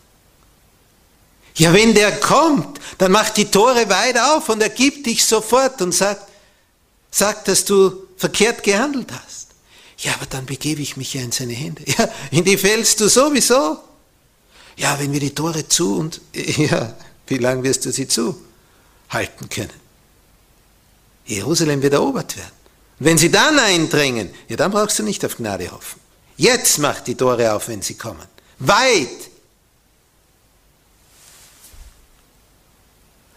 Ja, 1.57 1.73
wenn 1.73 1.95
der 1.95 2.21
kommt, 2.21 2.79
dann 2.99 3.13
macht 3.13 3.37
die 3.37 3.47
Tore 3.47 3.89
weit 3.89 4.19
auf 4.19 4.49
und 4.49 4.63
er 4.63 4.69
gibt 4.69 5.07
dich 5.07 5.25
sofort 5.25 5.81
und 5.81 5.93
sagt, 5.93 6.29
sagt, 7.11 7.49
dass 7.49 7.65
du 7.65 8.09
verkehrt 8.17 8.63
gehandelt 8.63 9.11
hast. 9.13 9.49
Ja, 9.99 10.13
aber 10.15 10.27
dann 10.27 10.45
begebe 10.45 10.83
ich 10.83 10.99
mich 10.99 11.15
ja 11.15 11.23
in 11.23 11.33
seine 11.33 11.55
Hände. 11.55 11.83
Ja, 11.87 12.09
in 12.31 12.45
die 12.45 12.59
fällst 12.59 13.01
du 13.01 13.09
sowieso. 13.09 13.79
Ja, 14.77 14.99
wenn 14.99 15.13
wir 15.13 15.21
die 15.21 15.35
Tore 15.35 15.67
zu 15.67 15.97
und, 15.99 16.21
ja, 16.35 16.95
wie 17.27 17.39
lange 17.39 17.63
wirst 17.63 17.87
du 17.87 17.93
sie 17.93 18.07
zuhalten 18.07 19.49
können? 19.49 19.87
Jerusalem 21.25 21.81
wird 21.81 21.95
erobert 21.95 22.37
werden. 22.37 22.56
Wenn 22.99 23.19
sie 23.19 23.31
dann 23.31 23.59
eindringen, 23.59 24.31
ja, 24.49 24.57
dann 24.57 24.71
brauchst 24.71 24.99
du 24.99 25.03
nicht 25.03 25.25
auf 25.25 25.37
Gnade 25.37 25.71
hoffen. 25.71 26.01
Jetzt 26.37 26.79
macht 26.79 27.07
die 27.07 27.15
Tore 27.15 27.53
auf, 27.53 27.69
wenn 27.69 27.83
sie 27.83 27.95
kommen. 27.95 28.27
Weit. 28.59 29.31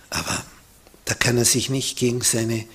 Aber 0.10 0.44
da 1.06 1.14
kann 1.14 1.38
er 1.38 1.46
sich 1.46 1.70
nicht 1.70 1.98
gegen 1.98 2.22
seine 2.22 2.66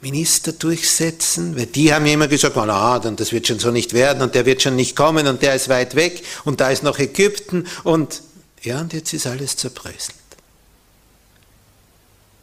Minister 0.00 0.52
durchsetzen, 0.52 1.56
weil 1.56 1.66
die 1.66 1.92
haben 1.92 2.06
ja 2.06 2.12
immer 2.12 2.28
gesagt, 2.28 2.54
na, 2.56 2.98
dann 2.98 3.16
das 3.16 3.32
wird 3.32 3.46
schon 3.46 3.58
so 3.58 3.70
nicht 3.70 3.92
werden 3.92 4.22
und 4.22 4.34
der 4.34 4.44
wird 4.44 4.62
schon 4.62 4.76
nicht 4.76 4.94
kommen 4.94 5.26
und 5.26 5.42
der 5.42 5.54
ist 5.54 5.68
weit 5.68 5.94
weg 5.94 6.22
und 6.44 6.60
da 6.60 6.70
ist 6.70 6.82
noch 6.82 6.98
Ägypten 6.98 7.66
und 7.82 8.22
ja, 8.62 8.80
und 8.80 8.92
jetzt 8.92 9.12
ist 9.14 9.26
alles 9.26 9.56
zerbröselt. 9.56 10.14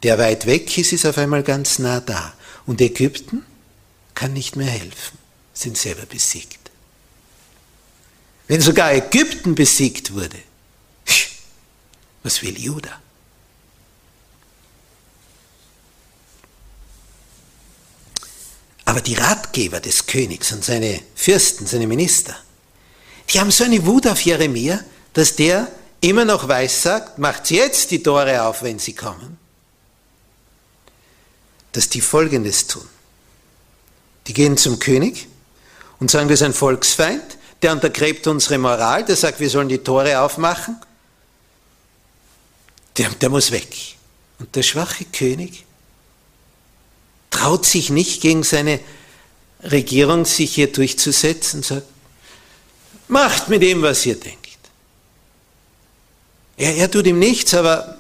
Der 0.01 0.17
weit 0.17 0.45
weg 0.45 0.77
ist, 0.77 0.93
ist 0.93 1.06
auf 1.06 1.17
einmal 1.17 1.43
ganz 1.43 1.79
nah 1.79 2.01
da 2.01 2.34
und 2.65 2.82
Ägypten 2.82 3.45
kann 4.13 4.34
nicht 4.34 4.56
mehr 4.56 4.69
helfen, 4.69 5.17
sind 5.54 5.78
selber 5.78 6.06
besiegt. 6.06 6.71
Wenn 8.47 8.62
sogar 8.62 8.93
Ägypten 8.93 9.56
besiegt 9.56 10.13
wurde, 10.13 10.38
was 12.23 12.41
will 12.41 12.58
Judah? 12.58 13.02
Aber 18.86 19.02
die 19.02 19.15
Ratgeber 19.15 19.80
des 19.80 20.06
Königs 20.06 20.52
und 20.52 20.63
seine 20.63 21.02
Fürsten, 21.15 21.65
seine 21.65 21.88
Minister, 21.88 22.36
die 23.30 23.39
haben 23.39 23.52
so 23.52 23.63
eine 23.63 23.86
Wut 23.86 24.06
auf 24.08 24.21
Jeremia, 24.21 24.84
dass 25.13 25.36
der 25.36 25.71
immer 26.02 26.26
noch 26.26 26.47
weiß 26.47 26.82
sagt, 26.82 27.17
macht 27.17 27.49
jetzt 27.49 27.91
die 27.91 28.04
Tore 28.04 28.43
auf, 28.43 28.62
wenn 28.62 28.78
sie 28.78 28.93
kommen, 28.93 29.38
dass 31.71 31.89
die 31.89 32.02
Folgendes 32.02 32.67
tun. 32.67 32.88
Die 34.28 34.34
gehen 34.34 34.58
zum 34.58 34.80
König 34.80 35.28
und 36.00 36.10
sagen, 36.12 36.28
das 36.28 36.42
ist 36.42 36.46
ein 36.46 36.54
Volksfeind, 36.54 37.24
der 37.62 37.72
untergräbt 37.72 38.28
unsere 38.28 38.58
Moral, 38.58 39.06
der 39.06 39.16
sagt, 39.16 39.40
wir 39.40 39.50
sollen 39.50 39.70
die 39.70 39.80
Tore 39.80 40.20
aufmachen. 40.20 40.78
Der, 42.98 43.10
der 43.10 43.30
muss 43.30 43.52
weg. 43.52 43.76
Und 44.40 44.56
der 44.56 44.64
schwache 44.64 45.06
König 45.06 45.66
traut 47.30 47.66
sich 47.66 47.90
nicht 47.90 48.22
gegen 48.22 48.44
seine 48.44 48.80
Regierung 49.64 50.26
sich 50.26 50.56
hier 50.56 50.72
durchzusetzen 50.72 51.60
und 51.60 51.66
sagt, 51.66 51.88
macht 53.08 53.48
mit 53.48 53.62
dem, 53.62 53.82
was 53.82 54.06
ihr 54.06 54.20
denkt. 54.20 54.40
Er, 56.58 56.76
er 56.76 56.92
tut 56.92 57.08
ihm 57.08 57.20
nichts, 57.20 57.54
aber 57.54 57.98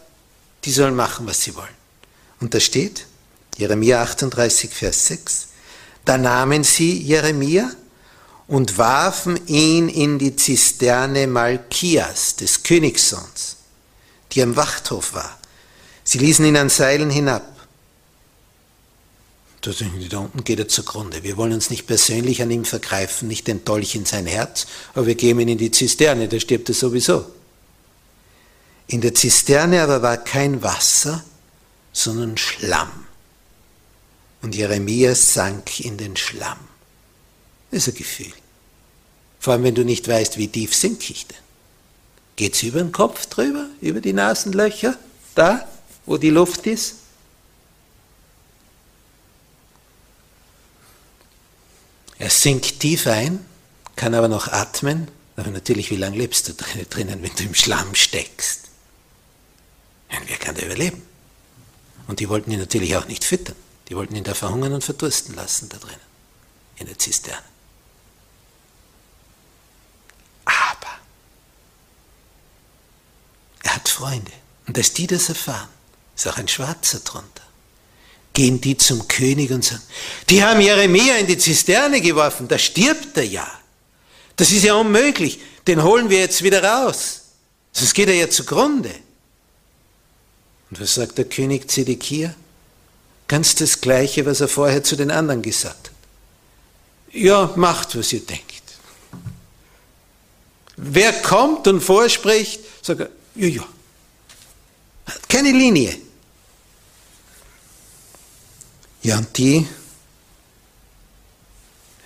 die 0.65 0.71
sollen 0.71 0.95
machen, 0.95 1.25
was 1.25 1.41
sie 1.41 1.55
wollen. 1.55 1.67
Und 2.39 2.53
da 2.53 2.59
steht, 2.59 3.05
Jeremia 3.57 4.01
38, 4.01 4.71
Vers 4.71 5.07
6, 5.07 5.47
da 6.05 6.17
nahmen 6.17 6.63
sie 6.63 7.01
Jeremia 7.01 7.71
und 8.47 8.77
warfen 8.77 9.39
ihn 9.47 9.89
in 9.89 10.19
die 10.19 10.35
Zisterne 10.35 11.27
Malkias, 11.27 12.35
des 12.35 12.63
Königssohns, 12.63 13.57
die 14.31 14.41
am 14.41 14.55
Wachthof 14.55 15.13
war. 15.13 15.37
Sie 16.03 16.17
ließen 16.17 16.45
ihn 16.45 16.57
an 16.57 16.69
Seilen 16.69 17.09
hinab 17.09 17.53
da 20.09 20.17
unten 20.19 20.43
geht 20.43 20.59
er 20.59 20.67
zugrunde. 20.67 21.23
Wir 21.23 21.37
wollen 21.37 21.53
uns 21.53 21.69
nicht 21.69 21.87
persönlich 21.87 22.41
an 22.41 22.51
ihm 22.51 22.65
vergreifen, 22.65 23.27
nicht 23.27 23.47
den 23.47 23.63
Dolch 23.63 23.95
in 23.95 24.05
sein 24.05 24.25
Herz, 24.25 24.67
aber 24.93 25.07
wir 25.07 25.15
geben 25.15 25.39
ihn 25.39 25.47
in 25.47 25.57
die 25.57 25.71
Zisterne, 25.71 26.27
da 26.27 26.39
stirbt 26.39 26.69
er 26.69 26.75
sowieso. 26.75 27.25
In 28.87 28.99
der 28.99 29.13
Zisterne 29.13 29.81
aber 29.81 30.01
war 30.01 30.17
kein 30.17 30.61
Wasser, 30.61 31.23
sondern 31.93 32.37
Schlamm. 32.37 33.02
Und 34.43 34.55
Jeremia 34.55 35.15
sank 35.15 35.79
in 35.79 35.97
den 35.97 36.17
Schlamm. 36.17 36.59
Das 37.71 37.87
ist 37.87 37.95
ein 37.95 37.97
Gefühl. 37.97 38.33
Vor 39.39 39.53
allem, 39.53 39.63
wenn 39.63 39.73
du 39.73 39.85
nicht 39.85 40.07
weißt, 40.07 40.37
wie 40.37 40.49
tief 40.49 40.75
sink 40.75 41.09
ich 41.09 41.25
denn. 41.27 41.37
Geht's 42.35 42.61
über 42.61 42.79
den 42.79 42.91
Kopf 42.91 43.25
drüber, 43.27 43.67
über 43.79 44.01
die 44.01 44.13
Nasenlöcher, 44.13 44.97
da, 45.33 45.67
wo 46.05 46.17
die 46.17 46.29
Luft 46.29 46.67
ist? 46.67 46.95
Er 52.19 52.29
sinkt 52.29 52.81
tief 52.81 53.07
ein, 53.07 53.45
kann 53.95 54.13
aber 54.13 54.27
noch 54.27 54.49
atmen. 54.49 55.07
Aber 55.35 55.51
natürlich, 55.51 55.89
wie 55.89 55.97
lange 55.97 56.17
lebst 56.17 56.49
du 56.49 56.53
drinnen, 56.53 57.23
wenn 57.23 57.35
du 57.35 57.43
im 57.43 57.55
Schlamm 57.55 57.95
steckst? 57.95 58.59
wer 60.27 60.37
kann 60.37 60.55
da 60.55 60.61
überleben? 60.61 61.01
Und 62.07 62.19
die 62.19 62.29
wollten 62.29 62.51
ihn 62.51 62.59
natürlich 62.59 62.95
auch 62.95 63.07
nicht 63.07 63.23
füttern. 63.23 63.55
Die 63.89 63.95
wollten 63.95 64.15
ihn 64.15 64.23
da 64.23 64.33
verhungern 64.33 64.73
und 64.73 64.83
verdursten 64.83 65.35
lassen 65.35 65.69
da 65.69 65.77
drinnen, 65.77 65.99
in 66.77 66.87
der 66.87 66.97
Zisterne. 66.97 67.43
Aber 70.45 70.99
er 73.63 73.75
hat 73.75 73.89
Freunde. 73.89 74.31
Und 74.67 74.77
als 74.77 74.93
die 74.93 75.07
das 75.07 75.29
erfahren, 75.29 75.69
ist 76.15 76.27
auch 76.27 76.37
ein 76.37 76.47
Schwarzer 76.47 76.99
drunter 76.99 77.43
gehen 78.33 78.59
die 78.59 78.75
zum 78.75 79.07
König 79.07 79.51
und 79.51 79.63
sagen, 79.63 79.83
die 80.29 80.43
haben 80.43 80.59
Jeremia 80.59 81.17
in 81.17 81.27
die 81.27 81.37
Zisterne 81.37 82.01
geworfen, 82.01 82.47
da 82.47 82.57
stirbt 82.57 83.15
er 83.15 83.25
ja. 83.25 83.49
Das 84.35 84.51
ist 84.51 84.63
ja 84.63 84.73
unmöglich, 84.73 85.39
den 85.67 85.83
holen 85.83 86.09
wir 86.09 86.19
jetzt 86.19 86.41
wieder 86.41 86.63
raus, 86.63 87.21
sonst 87.71 87.93
geht 87.93 88.09
er 88.09 88.15
ja 88.15 88.29
zugrunde. 88.29 88.93
Und 90.71 90.81
was 90.81 90.95
sagt 90.95 91.19
der 91.19 91.25
König 91.25 91.69
Zedekia? 91.69 92.33
Ganz 93.27 93.55
das 93.55 93.81
Gleiche, 93.81 94.25
was 94.25 94.41
er 94.41 94.47
vorher 94.47 94.83
zu 94.83 94.95
den 94.95 95.11
anderen 95.11 95.41
gesagt 95.41 95.87
hat. 95.87 95.93
Ja, 97.13 97.53
macht, 97.55 97.97
was 97.97 98.11
ihr 98.11 98.25
denkt. 98.25 98.63
Wer 100.75 101.13
kommt 101.21 101.67
und 101.67 101.81
vorspricht, 101.81 102.61
sagt 102.81 103.01
er, 103.01 103.09
ja, 103.35 103.47
ja. 103.47 103.67
Keine 105.27 105.51
Linie. 105.51 105.95
Ja, 109.01 109.17
und 109.17 109.37
die 109.37 109.67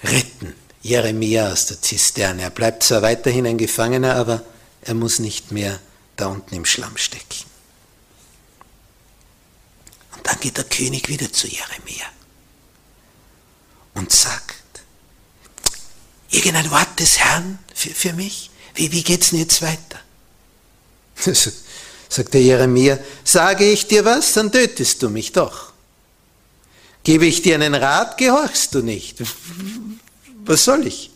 retten 0.04 0.56
Jeremia 0.82 1.52
aus 1.52 1.68
der 1.68 1.82
Zisterne. 1.82 2.44
Er 2.44 2.50
bleibt 2.50 2.84
zwar 2.84 3.02
weiterhin 3.02 3.46
ein 3.46 3.58
Gefangener, 3.58 4.16
aber 4.16 4.44
er 4.82 4.94
muss 4.94 5.20
nicht 5.20 5.52
mehr 5.52 5.80
da 6.16 6.28
unten 6.28 6.56
im 6.56 6.66
Schlamm 6.66 6.98
stecken. 6.98 7.46
Dann 10.28 10.42
geht 10.42 10.58
der 10.58 10.66
König 10.66 11.08
wieder 11.08 11.32
zu 11.32 11.48
Jeremia 11.48 12.06
und 13.94 14.12
sagt, 14.12 14.82
irgendein 16.30 16.70
Wort 16.70 17.00
des 17.00 17.18
Herrn 17.20 17.60
für, 17.74 17.92
für 17.92 18.12
mich? 18.12 18.52
Wie, 18.76 18.92
wie 18.92 19.04
geht's 19.04 19.30
denn 19.30 19.40
jetzt 19.40 19.62
weiter? 19.62 20.02
Sagt 22.10 22.34
der 22.34 22.42
Jeremia, 22.42 23.00
sage 23.24 23.72
ich 23.72 23.88
dir 23.88 24.04
was, 24.04 24.34
dann 24.34 24.52
tötest 24.52 25.02
du 25.02 25.10
mich 25.10 25.32
doch. 25.32 25.72
Gebe 27.04 27.26
ich 27.26 27.42
dir 27.42 27.56
einen 27.56 27.74
Rat, 27.74 28.18
gehorchst 28.18 28.76
du 28.76 28.82
nicht. 28.82 29.20
Was 30.44 30.66
soll 30.66 30.88
ich? 30.88 31.10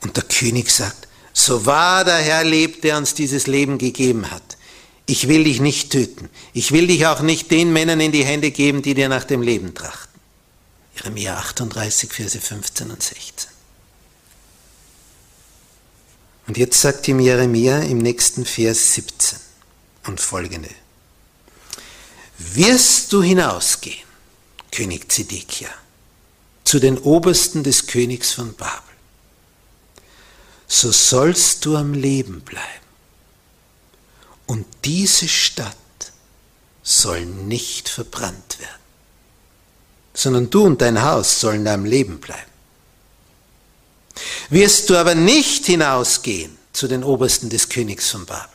Und 0.00 0.16
der 0.16 0.24
König 0.24 0.70
sagt, 0.70 1.06
so 1.34 1.66
wahr 1.66 2.06
der 2.06 2.16
Herr 2.16 2.44
lebt, 2.44 2.82
der 2.82 2.96
uns 2.96 3.12
dieses 3.12 3.46
Leben 3.46 3.76
gegeben 3.76 4.30
hat. 4.30 4.47
Ich 5.08 5.26
will 5.26 5.44
dich 5.44 5.58
nicht 5.58 5.90
töten. 5.90 6.28
Ich 6.52 6.70
will 6.70 6.86
dich 6.86 7.06
auch 7.06 7.22
nicht 7.22 7.50
den 7.50 7.72
Männern 7.72 7.98
in 7.98 8.12
die 8.12 8.26
Hände 8.26 8.50
geben, 8.50 8.82
die 8.82 8.92
dir 8.92 9.08
nach 9.08 9.24
dem 9.24 9.40
Leben 9.40 9.74
trachten. 9.74 10.20
Jeremia 10.94 11.38
38, 11.38 12.12
Verse 12.12 12.38
15 12.38 12.90
und 12.90 13.02
16. 13.02 13.50
Und 16.46 16.58
jetzt 16.58 16.78
sagt 16.78 17.08
ihm 17.08 17.20
Jeremia 17.20 17.78
im 17.80 17.98
nächsten 17.98 18.44
Vers 18.44 18.94
17 18.94 19.38
und 20.06 20.20
folgende 20.20 20.68
wirst 22.38 23.12
du 23.12 23.22
hinausgehen, 23.22 24.06
König 24.70 25.10
Zedekia, 25.10 25.70
zu 26.64 26.78
den 26.80 26.98
Obersten 26.98 27.62
des 27.62 27.86
Königs 27.86 28.32
von 28.32 28.54
Babel, 28.54 28.82
so 30.66 30.92
sollst 30.92 31.64
du 31.64 31.76
am 31.76 31.94
Leben 31.94 32.42
bleiben. 32.42 32.87
Und 34.48 34.66
diese 34.84 35.28
Stadt 35.28 35.76
soll 36.82 37.26
nicht 37.26 37.88
verbrannt 37.88 38.58
werden, 38.58 38.82
sondern 40.14 40.48
du 40.48 40.64
und 40.64 40.80
dein 40.80 41.02
Haus 41.02 41.38
sollen 41.38 41.68
am 41.68 41.84
Leben 41.84 42.18
bleiben. 42.18 42.50
Wirst 44.48 44.88
du 44.88 44.96
aber 44.96 45.14
nicht 45.14 45.66
hinausgehen 45.66 46.56
zu 46.72 46.88
den 46.88 47.04
Obersten 47.04 47.50
des 47.50 47.68
Königs 47.68 48.08
von 48.08 48.24
Babel. 48.24 48.48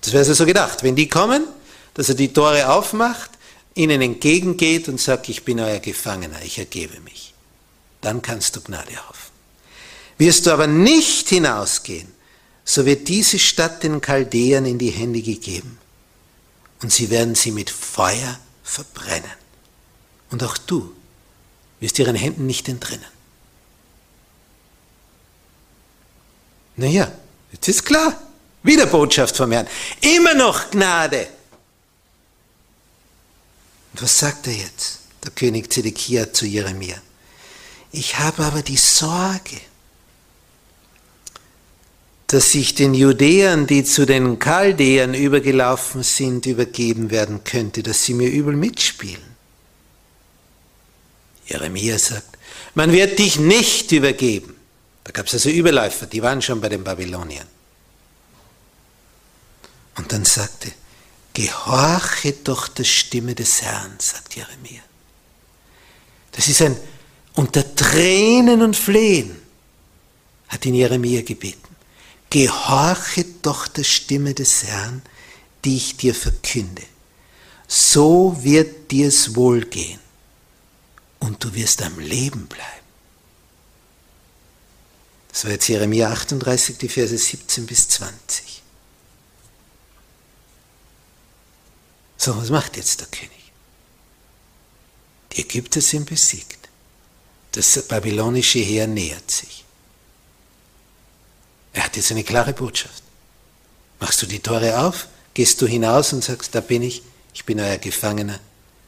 Das 0.00 0.12
wäre 0.12 0.34
so 0.34 0.44
gedacht. 0.44 0.82
Wenn 0.82 0.96
die 0.96 1.08
kommen, 1.08 1.46
dass 1.94 2.08
er 2.08 2.16
die 2.16 2.32
Tore 2.32 2.68
aufmacht, 2.72 3.30
ihnen 3.74 4.02
entgegengeht 4.02 4.88
und 4.88 5.00
sagt, 5.00 5.28
ich 5.28 5.44
bin 5.44 5.60
euer 5.60 5.78
Gefangener, 5.78 6.42
ich 6.42 6.58
ergebe 6.58 6.98
mich. 7.00 7.34
Dann 8.00 8.20
kannst 8.20 8.56
du 8.56 8.60
Gnade 8.62 8.96
hoffen. 9.08 9.30
Wirst 10.18 10.46
du 10.46 10.50
aber 10.50 10.66
nicht 10.66 11.28
hinausgehen, 11.28 12.12
so 12.70 12.86
wird 12.86 13.08
diese 13.08 13.40
Stadt 13.40 13.82
den 13.82 14.00
Chaldäern 14.00 14.64
in 14.64 14.78
die 14.78 14.90
Hände 14.90 15.20
gegeben 15.22 15.76
und 16.82 16.92
sie 16.92 17.10
werden 17.10 17.34
sie 17.34 17.50
mit 17.50 17.68
Feuer 17.68 18.38
verbrennen. 18.62 19.32
Und 20.30 20.44
auch 20.44 20.56
du 20.56 20.94
wirst 21.80 21.98
ihren 21.98 22.14
Händen 22.14 22.46
nicht 22.46 22.68
entrinnen. 22.68 23.04
Naja, 26.76 27.10
jetzt 27.50 27.66
ist 27.66 27.84
klar. 27.84 28.16
Wieder 28.62 28.86
Botschaft 28.86 29.36
vom 29.36 29.50
Herrn. 29.50 29.66
Immer 30.00 30.34
noch 30.34 30.70
Gnade. 30.70 31.26
Und 33.92 34.02
was 34.02 34.16
sagt 34.16 34.46
er 34.46 34.52
jetzt, 34.52 35.00
der 35.24 35.32
König 35.32 35.72
Zedekia 35.72 36.32
zu 36.32 36.46
Jeremia? 36.46 37.02
Ich 37.90 38.16
habe 38.20 38.44
aber 38.44 38.62
die 38.62 38.76
Sorge, 38.76 39.60
dass 42.32 42.52
sich 42.52 42.76
den 42.76 42.94
Judäern, 42.94 43.66
die 43.66 43.82
zu 43.82 44.06
den 44.06 44.38
Chaldäern 44.38 45.14
übergelaufen 45.14 46.04
sind, 46.04 46.46
übergeben 46.46 47.10
werden 47.10 47.42
könnte, 47.42 47.82
dass 47.82 48.04
sie 48.04 48.14
mir 48.14 48.30
übel 48.30 48.54
mitspielen. 48.54 49.34
Jeremia 51.46 51.98
sagt, 51.98 52.38
man 52.76 52.92
wird 52.92 53.18
dich 53.18 53.40
nicht 53.40 53.90
übergeben. 53.90 54.54
Da 55.02 55.10
gab 55.10 55.26
es 55.26 55.34
also 55.34 55.50
Überläufer, 55.50 56.06
die 56.06 56.22
waren 56.22 56.40
schon 56.40 56.60
bei 56.60 56.68
den 56.68 56.84
Babyloniern. 56.84 57.48
Und 59.96 60.12
dann 60.12 60.24
sagte, 60.24 60.70
Gehorche 61.32 62.34
doch 62.44 62.68
der 62.68 62.84
Stimme 62.84 63.34
des 63.34 63.62
Herrn, 63.62 63.96
sagt 63.98 64.36
Jeremia. 64.36 64.82
Das 66.32 66.46
ist 66.46 66.62
ein 66.62 66.76
unter 67.34 67.74
Tränen 67.74 68.62
und 68.62 68.76
Flehen, 68.76 69.36
hat 70.48 70.64
ihn 70.66 70.74
Jeremia 70.74 71.22
gebeten. 71.22 71.69
Gehorche 72.30 73.24
doch 73.42 73.66
der 73.66 73.84
Stimme 73.84 74.34
des 74.34 74.64
Herrn, 74.64 75.02
die 75.64 75.76
ich 75.76 75.96
dir 75.96 76.14
verkünde. 76.14 76.82
So 77.66 78.36
wird 78.42 78.90
dir's 78.90 79.34
wohlgehen 79.34 80.00
und 81.18 81.42
du 81.42 81.52
wirst 81.54 81.82
am 81.82 81.98
Leben 81.98 82.46
bleiben. 82.46 82.66
Das 85.30 85.44
war 85.44 85.52
jetzt 85.52 85.68
Jeremia 85.68 86.10
38, 86.10 86.78
die 86.78 86.88
Verse 86.88 87.16
17 87.16 87.66
bis 87.66 87.88
20. 87.88 88.62
So, 92.16 92.36
was 92.36 92.50
macht 92.50 92.76
jetzt 92.76 93.00
der 93.00 93.06
König? 93.06 93.52
Die 95.32 95.42
Ägypter 95.42 95.80
sind 95.80 96.06
besiegt. 96.06 96.68
Das 97.52 97.80
babylonische 97.86 98.58
Heer 98.58 98.86
nähert 98.86 99.30
sich. 99.30 99.64
Er 101.72 101.84
hat 101.84 101.96
jetzt 101.96 102.10
eine 102.10 102.24
klare 102.24 102.52
Botschaft. 102.52 103.02
Machst 104.00 104.22
du 104.22 104.26
die 104.26 104.40
Tore 104.40 104.78
auf, 104.78 105.08
gehst 105.34 105.60
du 105.60 105.66
hinaus 105.66 106.12
und 106.12 106.24
sagst, 106.24 106.54
da 106.54 106.60
bin 106.60 106.82
ich, 106.82 107.02
ich 107.34 107.44
bin 107.44 107.60
euer 107.60 107.78
Gefangener, 107.78 108.40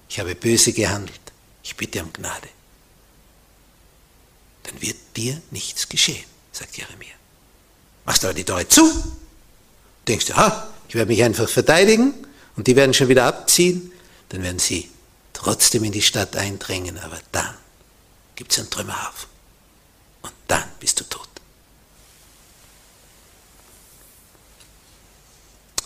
ich 0.08 0.18
habe 0.18 0.34
böse 0.34 0.72
gehandelt, 0.72 1.20
ich 1.62 1.76
bitte 1.76 2.02
um 2.02 2.12
Gnade. 2.12 2.48
Dann 4.64 4.80
wird 4.80 4.96
dir 5.16 5.40
nichts 5.50 5.88
geschehen, 5.88 6.24
sagt 6.50 6.76
Jeremia. 6.76 7.14
Machst 8.04 8.24
aber 8.24 8.34
die 8.34 8.44
Tore 8.44 8.66
zu, 8.68 8.90
denkst 10.08 10.26
du, 10.26 10.36
ha, 10.36 10.68
ich 10.88 10.94
werde 10.94 11.10
mich 11.10 11.22
einfach 11.22 11.48
verteidigen 11.48 12.14
und 12.56 12.66
die 12.66 12.76
werden 12.76 12.94
schon 12.94 13.08
wieder 13.08 13.24
abziehen, 13.24 13.92
dann 14.30 14.42
werden 14.42 14.58
sie 14.58 14.90
trotzdem 15.32 15.84
in 15.84 15.92
die 15.92 16.02
Stadt 16.02 16.36
eindrängen, 16.36 16.98
aber 16.98 17.20
dann 17.32 17.54
gibt 18.34 18.52
es 18.52 18.58
einen 18.58 18.70
Trümmerhaufen. 18.70 19.28
Und 20.22 20.32
dann 20.48 20.64
bist 20.80 21.00
du 21.00 21.04
tot. 21.04 21.28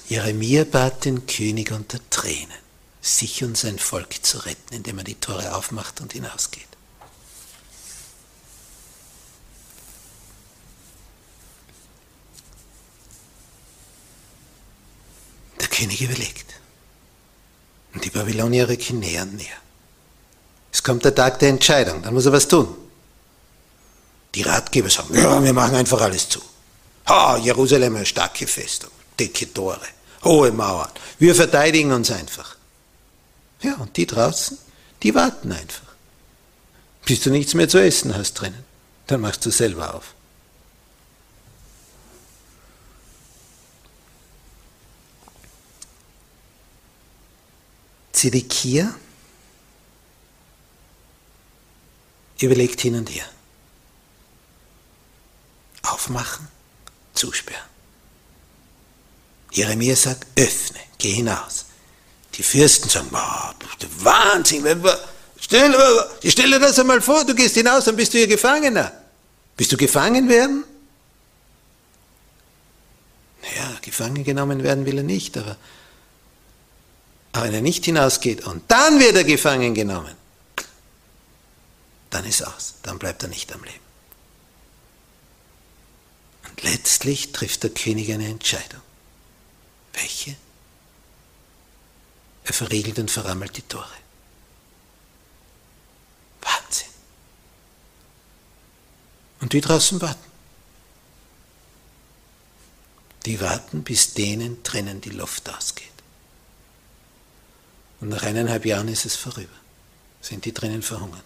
Jeremia 0.09 0.64
bat 0.64 1.05
den 1.05 1.27
König 1.27 1.73
unter 1.73 1.99
Tränen, 2.11 2.55
sich 3.01 3.42
und 3.42 3.57
sein 3.57 3.79
Volk 3.79 4.25
zu 4.25 4.38
retten, 4.38 4.75
indem 4.75 4.99
er 4.99 5.05
die 5.05 5.16
Tore 5.16 5.55
aufmacht 5.55 6.01
und 6.01 6.12
hinausgeht. 6.12 6.66
Der 15.61 15.69
König 15.69 16.01
überlegt. 16.01 16.55
Und 17.92 18.05
die 18.05 18.11
Babylonier 18.11 18.69
rücken 18.69 19.01
näher 19.01 19.23
und 19.23 19.35
näher. 19.35 19.57
Es 20.71 20.83
kommt 20.83 21.05
der 21.05 21.14
Tag 21.14 21.38
der 21.40 21.49
Entscheidung, 21.49 22.03
dann 22.03 22.14
muss 22.14 22.27
er 22.27 22.33
was 22.33 22.47
tun. 22.47 22.69
Die 24.35 24.42
Ratgeber 24.42 24.90
sagen, 24.90 25.14
ja, 25.14 25.42
wir 25.42 25.53
machen 25.55 25.75
einfach 25.75 26.01
alles 26.01 26.29
zu. 26.29 26.40
Ha, 27.09 27.38
Jerusalem 27.38 27.97
eine 27.97 28.05
starke 28.05 28.47
Festung, 28.47 28.90
dicke 29.18 29.52
Tore, 29.52 29.87
hohe 30.24 30.52
Mauern. 30.52 30.90
Wir 31.18 31.35
verteidigen 31.35 31.92
uns 31.92 32.11
einfach. 32.11 32.57
Ja, 33.62 33.74
und 33.76 33.96
die 33.96 34.07
draußen, 34.07 34.59
die 35.02 35.14
warten 35.14 35.52
einfach. 35.52 35.94
Bis 37.05 37.20
du 37.20 37.31
nichts 37.31 37.55
mehr 37.55 37.68
zu 37.68 37.79
essen 37.79 38.14
hast 38.14 38.35
drinnen, 38.35 38.64
dann 39.07 39.20
machst 39.20 39.46
du 39.46 39.50
selber 39.50 39.94
auf. 39.94 40.14
Zedekia 48.12 48.94
überlegt 52.40 52.81
hin 52.81 52.96
und 52.96 53.11
her. 53.11 53.26
Aufmachen, 55.83 56.48
zusperren. 57.14 57.75
Jeremia 59.57 59.97
sagt, 59.97 60.27
öffne, 60.37 60.81
geh 60.99 61.12
hinaus. 61.12 61.64
Die 62.35 62.42
Fürsten 62.42 62.90
sagen, 62.90 63.09
wow, 63.11 63.55
Wahnsinn, 64.01 64.64
stell, 65.40 65.75
stell 66.23 66.51
dir 66.51 66.61
das 66.61 66.79
einmal 66.79 67.01
vor, 67.01 67.25
du 67.25 67.35
gehst 67.35 67.55
hinaus, 67.55 67.87
dann 67.87 67.97
bist 67.97 68.12
du 68.12 68.19
hier 68.19 68.27
Gefangener. 68.27 68.92
Bist 69.57 69.73
du 69.73 69.79
gefangen 69.79 70.29
werden? 70.29 70.64
Naja, 73.40 73.79
gefangen 73.81 74.25
genommen 74.25 74.62
werden 74.62 74.85
will 74.85 74.99
er 74.99 75.05
nicht, 75.05 75.38
aber, 75.38 75.57
aber 77.33 77.47
wenn 77.47 77.55
er 77.55 77.61
nicht 77.62 77.87
hinausgeht 77.87 78.47
und 78.47 78.62
dann 78.69 79.01
wird 79.01 79.16
er 79.16 79.25
gefangen 79.25 79.73
genommen, 79.73 80.14
dann 82.11 82.27
ist 82.27 82.42
aus, 82.42 82.75
dann 82.83 82.99
bleibt 82.99 83.23
er 83.23 83.31
nicht 83.31 83.55
am 83.55 83.64
Leben. 83.64 83.81
Und 86.51 86.62
letztlich 86.62 87.33
trifft 87.33 87.62
der 87.62 87.71
König 87.71 88.12
eine 88.12 88.29
Entscheidung. 88.29 88.83
Welche? 89.96 90.37
Er 92.44 92.52
verriegelt 92.52 92.98
und 92.98 93.11
verrammelt 93.11 93.56
die 93.56 93.62
Tore. 93.62 93.90
Wahnsinn. 96.42 96.88
Und 99.40 99.52
die 99.52 99.61
draußen 99.61 100.00
warten. 100.00 100.24
Die 103.24 103.40
warten, 103.40 103.82
bis 103.82 104.14
denen 104.14 104.62
drinnen 104.62 105.00
die 105.00 105.11
Luft 105.11 105.48
ausgeht. 105.50 105.87
Und 108.00 108.11
nach 108.11 108.22
eineinhalb 108.22 108.64
Jahren 108.64 108.88
ist 108.88 109.06
es 109.06 109.16
vorüber. 109.16 109.56
Sind 110.20 110.44
die 110.44 110.54
drinnen 110.54 110.82
verhungert. 110.82 111.24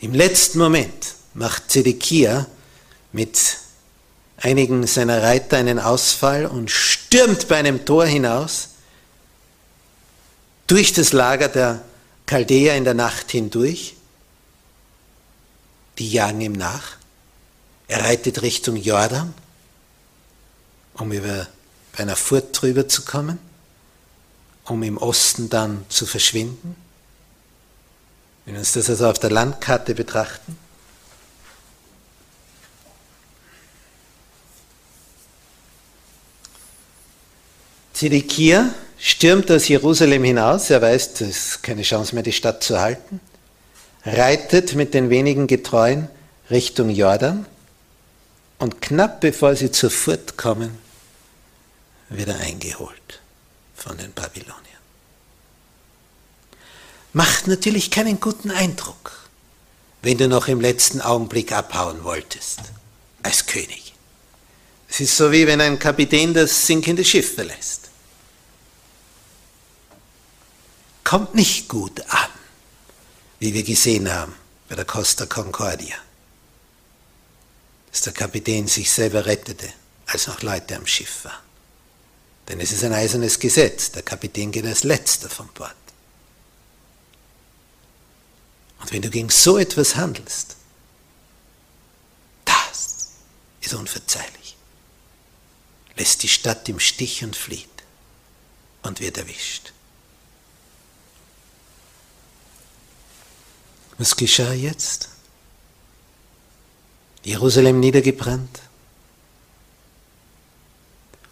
Im 0.00 0.12
letzten 0.12 0.58
Moment 0.58 1.14
macht 1.32 1.70
Zedekia 1.70 2.46
mit 3.12 3.58
einigen 4.42 4.86
seiner 4.86 5.22
Reiter 5.22 5.56
einen 5.56 5.78
Ausfall 5.78 6.46
und 6.46 6.70
stürmt 6.70 7.48
bei 7.48 7.56
einem 7.56 7.84
Tor 7.84 8.04
hinaus 8.04 8.70
durch 10.66 10.92
das 10.92 11.12
Lager 11.12 11.48
der 11.48 11.82
Chaldäer 12.26 12.76
in 12.76 12.84
der 12.84 12.94
Nacht 12.94 13.30
hindurch. 13.30 13.94
Die 15.98 16.10
jagen 16.10 16.40
ihm 16.40 16.54
nach. 16.54 16.96
Er 17.86 18.02
reitet 18.04 18.42
Richtung 18.42 18.76
Jordan, 18.76 19.32
um 20.94 21.12
über 21.12 21.46
einer 21.96 22.16
Furt 22.16 22.60
drüber 22.60 22.88
zu 22.88 23.02
kommen, 23.02 23.38
um 24.64 24.82
im 24.82 24.96
Osten 24.98 25.50
dann 25.50 25.84
zu 25.88 26.06
verschwinden. 26.06 26.74
Wenn 28.44 28.54
wir 28.54 28.60
uns 28.60 28.72
das 28.72 28.90
also 28.90 29.08
auf 29.08 29.18
der 29.18 29.30
Landkarte 29.30 29.94
betrachten, 29.94 30.58
Zedekia 38.02 38.74
stürmt 38.98 39.48
aus 39.52 39.68
Jerusalem 39.68 40.24
hinaus, 40.24 40.70
er 40.70 40.82
weiß, 40.82 41.20
es 41.20 41.20
ist 41.20 41.62
keine 41.62 41.82
Chance 41.82 42.16
mehr, 42.16 42.24
die 42.24 42.32
Stadt 42.32 42.64
zu 42.64 42.80
halten, 42.80 43.20
reitet 44.04 44.74
mit 44.74 44.92
den 44.92 45.08
wenigen 45.08 45.46
Getreuen 45.46 46.08
Richtung 46.50 46.90
Jordan 46.90 47.46
und 48.58 48.82
knapp 48.82 49.20
bevor 49.20 49.54
sie 49.54 49.70
zur 49.70 49.92
Furt 49.92 50.36
kommen, 50.36 50.76
wird 52.08 52.28
er 52.28 52.40
eingeholt 52.40 53.20
von 53.76 53.96
den 53.96 54.10
Babyloniern. 54.10 54.56
Macht 57.12 57.46
natürlich 57.46 57.92
keinen 57.92 58.18
guten 58.18 58.50
Eindruck, 58.50 59.28
wenn 60.02 60.18
du 60.18 60.26
noch 60.26 60.48
im 60.48 60.60
letzten 60.60 61.00
Augenblick 61.00 61.52
abhauen 61.52 62.02
wolltest, 62.02 62.62
als 63.22 63.46
König. 63.46 63.94
Es 64.88 64.98
ist 64.98 65.16
so 65.16 65.30
wie 65.30 65.46
wenn 65.46 65.60
ein 65.60 65.78
Kapitän 65.78 66.34
das 66.34 66.66
sinkende 66.66 67.04
Schiff 67.04 67.36
verlässt. 67.36 67.81
Kommt 71.12 71.34
nicht 71.34 71.68
gut 71.68 72.00
an, 72.08 72.30
wie 73.38 73.52
wir 73.52 73.64
gesehen 73.64 74.10
haben 74.10 74.34
bei 74.66 74.76
der 74.76 74.86
Costa 74.86 75.26
Concordia. 75.26 75.96
Dass 77.90 78.00
der 78.00 78.14
Kapitän 78.14 78.66
sich 78.66 78.90
selber 78.90 79.26
rettete, 79.26 79.70
als 80.06 80.26
noch 80.26 80.40
Leute 80.40 80.74
am 80.74 80.86
Schiff 80.86 81.26
waren. 81.26 81.44
Denn 82.48 82.60
es 82.60 82.72
ist 82.72 82.82
ein 82.82 82.94
eisernes 82.94 83.38
Gesetz, 83.38 83.90
der 83.90 84.00
Kapitän 84.00 84.52
geht 84.52 84.64
als 84.64 84.84
letzter 84.84 85.28
vom 85.28 85.48
Bord. 85.48 85.76
Und 88.80 88.90
wenn 88.90 89.02
du 89.02 89.10
gegen 89.10 89.28
so 89.28 89.58
etwas 89.58 89.96
handelst, 89.96 90.56
das 92.46 93.10
ist 93.60 93.74
unverzeihlich. 93.74 94.56
Lässt 95.94 96.22
die 96.22 96.28
Stadt 96.28 96.66
im 96.70 96.80
Stich 96.80 97.22
und 97.22 97.36
flieht 97.36 97.68
und 98.80 99.00
wird 99.00 99.18
erwischt. 99.18 99.74
Was 103.98 104.16
geschah 104.16 104.52
jetzt? 104.52 105.08
Jerusalem 107.24 107.80
niedergebrannt. 107.80 108.60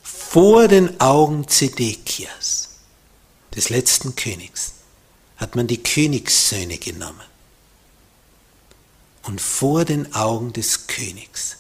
Vor 0.03 0.69
den 0.69 1.01
Augen 1.01 1.49
Zedekias, 1.49 2.69
des 3.57 3.71
letzten 3.71 4.15
Königs, 4.15 4.75
hat 5.37 5.57
man 5.57 5.67
die 5.67 5.83
Königssöhne 5.83 6.79
genommen. 6.79 7.27
Und 9.23 9.41
vor 9.41 9.85
den 9.85 10.15
Augen 10.15 10.53
des 10.53 10.87
Königs 10.87 11.57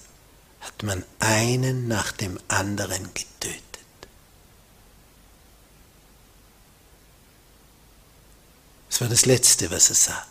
hat 0.61 0.83
man 0.83 1.05
einen 1.19 1.89
nach 1.89 2.13
dem 2.13 2.39
anderen 2.49 3.03
getötet. 3.15 3.61
Das 8.89 9.01
war 9.01 9.09
das 9.09 9.27
Letzte, 9.27 9.71
was 9.71 9.89
er 9.89 9.95
sah. 9.97 10.30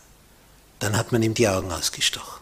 Dann 0.79 0.97
hat 0.97 1.11
man 1.11 1.21
ihm 1.21 1.33
die 1.33 1.47
Augen 1.47 1.71
ausgestochen. 1.71 2.39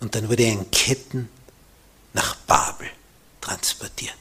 Und 0.00 0.14
dann 0.14 0.28
wurde 0.28 0.42
er 0.42 0.52
in 0.52 0.70
Ketten 0.70 1.28
nach 2.12 2.34
Babel 2.36 2.90
transportiert. 3.40 4.14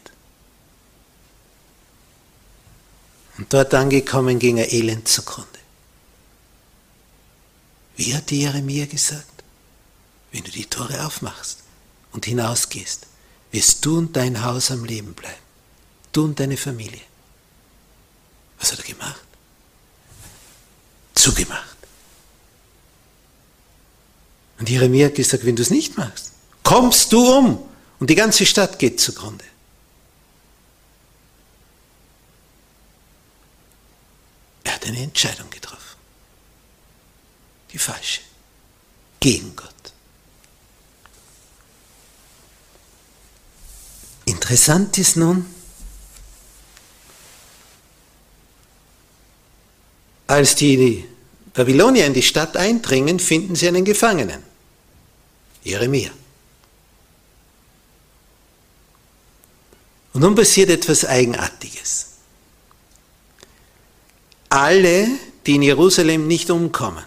Und 3.38 3.54
dort 3.54 3.74
angekommen 3.74 4.38
ging 4.38 4.58
er 4.58 4.72
elend 4.72 5.08
zugrunde. 5.08 5.48
Wie 7.96 8.14
hat 8.16 8.30
die 8.30 8.42
Jeremia 8.42 8.86
gesagt? 8.86 9.44
Wenn 10.32 10.44
du 10.44 10.52
die 10.52 10.66
Tore 10.66 11.06
aufmachst 11.06 11.64
und 12.12 12.26
hinausgehst, 12.26 13.08
wirst 13.52 13.86
du 13.86 13.98
und 13.98 14.16
dein 14.16 14.44
Haus 14.44 14.72
am 14.72 14.86
Leben 14.86 15.14
bleiben. 15.14 15.42
Du 16.12 16.26
und 16.26 16.40
deine 16.40 16.58
Familie. 16.58 17.02
Was 18.60 18.72
hat 18.72 18.80
er 18.80 18.86
gemacht? 18.86 19.29
Zugemacht. 21.20 21.78
Und 24.60 24.70
Jeremia 24.70 25.08
hat 25.08 25.16
gesagt, 25.16 25.46
wenn 25.46 25.56
du 25.56 25.62
es 25.62 25.70
nicht 25.70 25.98
machst, 25.98 26.32
kommst 26.64 27.12
du 27.14 27.38
um 27.38 27.70
und 28.00 28.10
die 28.10 28.16
ganze 28.16 28.46
Stadt 28.46 28.78
geht 28.80 29.00
zugrunde. 29.00 29.46
Er 34.64 34.76
hat 34.76 34.86
eine 34.86 35.00
Entscheidung 35.00 35.50
getroffen. 35.50 35.98
Die 37.72 37.78
falsche. 37.78 38.22
Gegen 39.20 39.56
Gott. 39.56 39.70
Interessant 44.26 44.98
ist 44.98 45.16
nun, 45.16 45.46
Als 50.30 50.54
die 50.54 51.06
Babylonier 51.56 52.06
in 52.06 52.14
die 52.14 52.22
Stadt 52.22 52.56
eindringen, 52.56 53.20
finden 53.20 53.56
sie 53.56 53.68
einen 53.68 53.84
Gefangenen, 53.84 54.44
Jeremia. 55.64 56.12
Und 60.14 60.22
nun 60.22 60.36
passiert 60.36 60.70
etwas 60.70 61.04
Eigenartiges. 61.04 62.10
Alle, 64.50 65.08
die 65.48 65.56
in 65.56 65.64
Jerusalem 65.64 66.28
nicht 66.28 66.52
umkommen 66.52 67.06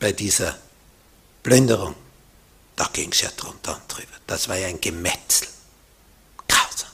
bei 0.00 0.12
dieser 0.12 0.58
Plünderung, 1.42 1.94
da 2.74 2.88
ging 2.90 3.12
es 3.12 3.20
ja 3.20 3.28
drunter 3.36 3.74
und 3.74 3.82
drüber. 3.86 4.16
Das 4.26 4.48
war 4.48 4.56
ja 4.56 4.68
ein 4.68 4.80
Gemetzel. 4.80 5.48
Grausam. 6.48 6.88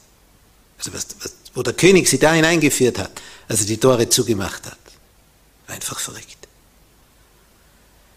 Also 0.76 0.92
was, 0.92 1.06
was, 1.20 1.34
wo 1.54 1.62
der 1.62 1.74
König 1.74 2.08
sie 2.08 2.18
da 2.18 2.32
hineingeführt 2.32 2.98
hat, 2.98 3.12
als 3.46 3.60
er 3.60 3.66
die 3.66 3.78
Tore 3.78 4.08
zugemacht 4.08 4.66
hat. 4.66 4.78
Einfach 5.66 5.98
verrückt. 5.98 6.48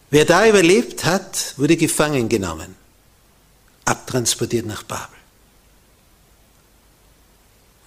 Wer 0.09 0.25
da 0.25 0.47
überlebt 0.47 1.05
hat, 1.05 1.53
wurde 1.57 1.75
gefangen 1.75 2.29
genommen, 2.29 2.75
abtransportiert 3.85 4.65
nach 4.65 4.83
Babel. 4.83 5.17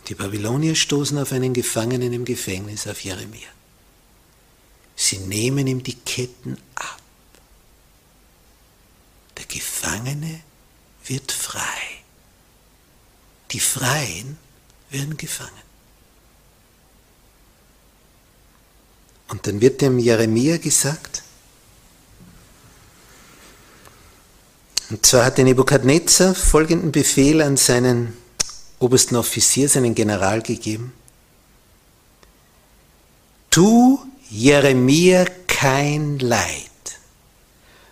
Die 0.08 0.14
Babylonier 0.14 0.74
stoßen 0.74 1.18
auf 1.18 1.32
einen 1.32 1.54
Gefangenen 1.54 2.12
im 2.12 2.24
Gefängnis, 2.24 2.86
auf 2.86 3.00
Jeremia. 3.02 3.48
Sie 4.96 5.18
nehmen 5.18 5.66
ihm 5.66 5.82
die 5.82 5.94
Ketten 5.94 6.58
ab. 6.74 7.00
Der 9.38 9.46
Gefangene 9.46 10.40
wird 11.04 11.32
frei. 11.32 12.00
die 13.52 13.60
Freien 13.60 14.38
werden 14.90 15.16
gefangen. 15.16 15.69
Und 19.30 19.46
dann 19.46 19.60
wird 19.60 19.80
dem 19.80 19.98
Jeremia 19.98 20.56
gesagt, 20.56 21.22
und 24.90 25.06
zwar 25.06 25.24
hat 25.26 25.38
der 25.38 25.44
Nebukadnezar 25.44 26.34
folgenden 26.34 26.90
Befehl 26.90 27.40
an 27.40 27.56
seinen 27.56 28.16
obersten 28.80 29.14
Offizier, 29.14 29.68
seinen 29.68 29.94
General 29.94 30.42
gegeben. 30.42 30.92
Tu 33.50 34.00
Jeremia 34.30 35.26
kein 35.46 36.18
Leid, 36.18 36.98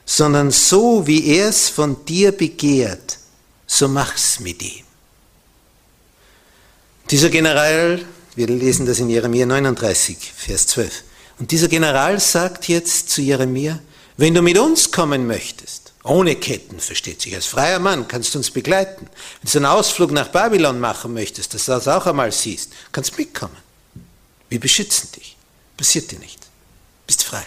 sondern 0.05 0.51
so 0.51 1.07
wie 1.07 1.25
er 1.37 1.51
es 1.51 1.69
von 1.69 2.05
dir 2.05 2.33
begehrt, 2.33 3.19
so 3.65 3.87
mach's 3.87 4.41
mit 4.41 4.61
ihm. 4.63 4.85
Dieser 7.11 7.31
General, 7.31 8.05
wir 8.35 8.47
lesen 8.49 8.87
das 8.87 8.99
in 8.99 9.09
Jeremia 9.09 9.47
39, 9.47 10.33
Vers 10.37 10.67
12, 10.67 11.05
und 11.39 11.51
dieser 11.51 11.69
General 11.69 12.19
sagt 12.21 12.69
jetzt 12.69 13.11
zu 13.11 13.23
Jeremia, 13.23 13.79
wenn 14.17 14.35
du 14.35 14.43
mit 14.43 14.59
uns 14.59 14.91
kommen 14.91 15.27
möchtest, 15.27 15.93
ohne 16.03 16.37
Ketten, 16.37 16.81
versteht 16.81 17.23
sich, 17.23 17.35
als 17.35 17.47
freier 17.47 17.79
Mann 17.79 18.09
kannst 18.09 18.35
du 18.35 18.39
uns 18.39 18.51
begleiten. 18.51 19.09
Wenn 19.43 19.53
du 19.53 19.59
einen 19.59 19.67
Ausflug 19.67 20.11
nach 20.11 20.29
Babylon 20.29 20.81
machen 20.81 21.15
möchtest, 21.15 21.55
dass 21.55 21.67
du 21.67 21.73
das 21.73 21.87
auch 21.87 22.07
einmal 22.07 22.33
siehst, 22.33 22.73
kannst 22.93 23.19
mitkommen. 23.19 23.57
Wir 24.49 24.59
beschützen 24.59 25.11
dich. 25.13 25.37
Passiert 25.77 26.11
dir 26.11 26.19
nichts. 26.19 26.47
Bist 27.07 27.23
frei. 27.25 27.47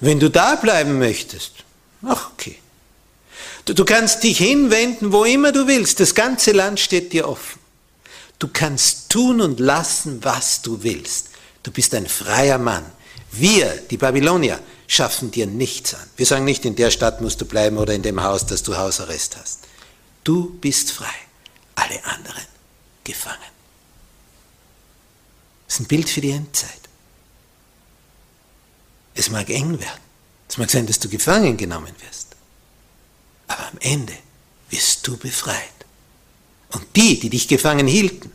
Wenn 0.00 0.20
du 0.20 0.28
da 0.28 0.56
bleiben 0.56 0.98
möchtest, 0.98 1.52
ach 2.02 2.30
okay. 2.32 2.58
Du, 3.64 3.74
du 3.74 3.84
kannst 3.84 4.22
dich 4.24 4.38
hinwenden, 4.38 5.12
wo 5.12 5.24
immer 5.24 5.52
du 5.52 5.66
willst. 5.66 6.00
Das 6.00 6.14
ganze 6.14 6.52
Land 6.52 6.80
steht 6.80 7.12
dir 7.12 7.28
offen. 7.28 7.60
Du 8.38 8.48
kannst 8.48 9.08
tun 9.08 9.40
und 9.40 9.60
lassen, 9.60 10.22
was 10.24 10.62
du 10.62 10.82
willst. 10.82 11.28
Du 11.62 11.70
bist 11.70 11.94
ein 11.94 12.06
freier 12.06 12.58
Mann. 12.58 12.84
Wir, 13.30 13.76
die 13.90 13.96
Babylonier, 13.96 14.60
schaffen 14.86 15.30
dir 15.30 15.46
nichts 15.46 15.94
an. 15.94 16.08
Wir 16.16 16.26
sagen 16.26 16.44
nicht, 16.44 16.64
in 16.64 16.76
der 16.76 16.90
Stadt 16.90 17.20
musst 17.20 17.40
du 17.40 17.46
bleiben 17.46 17.78
oder 17.78 17.94
in 17.94 18.02
dem 18.02 18.22
Haus, 18.22 18.44
dass 18.46 18.62
du 18.62 18.76
Hausarrest 18.76 19.36
hast. 19.36 19.60
Du 20.24 20.58
bist 20.60 20.92
frei. 20.92 21.14
Alle 21.74 22.04
anderen 22.04 22.44
gefangen. 23.04 23.38
Das 25.66 25.76
ist 25.76 25.80
ein 25.80 25.86
Bild 25.86 26.10
für 26.10 26.20
die 26.20 26.32
Endzeit. 26.32 26.70
Es 29.14 29.30
mag 29.30 29.48
eng 29.48 29.78
werden. 29.80 30.02
Es 30.48 30.58
mag 30.58 30.70
sein, 30.70 30.86
dass 30.86 30.98
du 30.98 31.08
gefangen 31.08 31.56
genommen 31.56 31.94
wirst. 32.00 32.36
Aber 33.46 33.68
am 33.68 33.78
Ende 33.80 34.12
wirst 34.68 35.06
du 35.06 35.16
befreit. 35.16 35.56
Und 36.72 36.84
die, 36.96 37.18
die 37.18 37.30
dich 37.30 37.48
gefangen 37.48 37.86
hielten, 37.86 38.30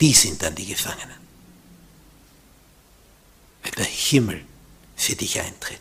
die 0.00 0.12
sind 0.14 0.42
dann 0.42 0.54
die 0.54 0.66
Gefangenen. 0.66 1.19
Weil 3.62 3.72
der 3.72 3.84
Himmel 3.84 4.44
für 4.96 5.16
dich 5.16 5.40
eintritt. 5.40 5.80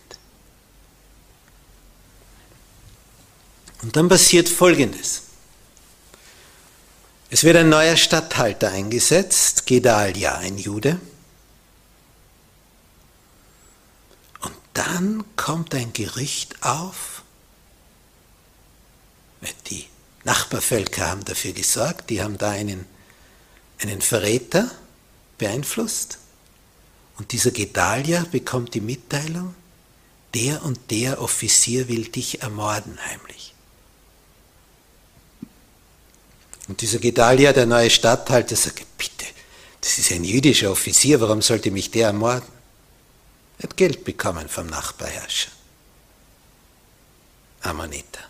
Und 3.82 3.96
dann 3.96 4.10
passiert 4.10 4.50
Folgendes. 4.50 5.24
Es 7.30 7.44
wird 7.44 7.58
ein 7.58 7.70
neuer 7.70 7.96
Statthalter 7.96 8.72
eingesetzt, 8.72 9.66
Gedalia, 9.66 10.38
ein 10.38 10.58
Jude. 10.58 11.00
Und 14.42 14.56
dann 14.74 15.24
kommt 15.36 15.76
ein 15.76 15.94
Gerücht 15.94 16.64
auf, 16.64 17.20
die 19.70 19.88
Nachbarvölker 20.24 21.08
haben 21.08 21.24
dafür 21.24 21.54
gesorgt, 21.54 22.10
die 22.10 22.22
haben 22.22 22.38
da 22.38 22.52
einen, 22.52 22.86
einen 23.80 24.02
Verräter 24.02 24.70
beeinflusst. 25.38 26.18
Und 27.20 27.34
dieser 27.34 27.52
Gedalia 27.52 28.26
bekommt 28.32 28.74
die 28.74 28.82
Mitteilung, 28.82 29.54
der 30.34 30.64
und 30.64 30.80
der 30.90 31.22
Offizier 31.22 31.90
will 31.90 32.06
dich 32.06 32.42
ermorden 32.42 32.98
heimlich. 33.06 33.54
Und 36.70 36.82
dieser 36.82 37.00
Gedalia, 37.00 37.52
der 37.52 37.66
neue 37.66 37.90
Statthalter, 37.90 38.56
sagt, 38.56 38.86
bitte, 38.98 39.26
das 39.82 39.98
ist 39.98 40.12
ein 40.12 40.24
jüdischer 40.24 40.72
Offizier, 40.72 41.20
warum 41.20 41.42
sollte 41.42 41.72
mich 41.72 41.92
der 41.92 42.08
ermorden? 42.08 42.48
Er 43.58 43.64
hat 43.64 43.76
Geld 43.76 44.06
bekommen 44.06 44.48
vom 44.48 44.68
Nachbarherrscher. 44.68 45.52
Amoniter. 47.62 48.22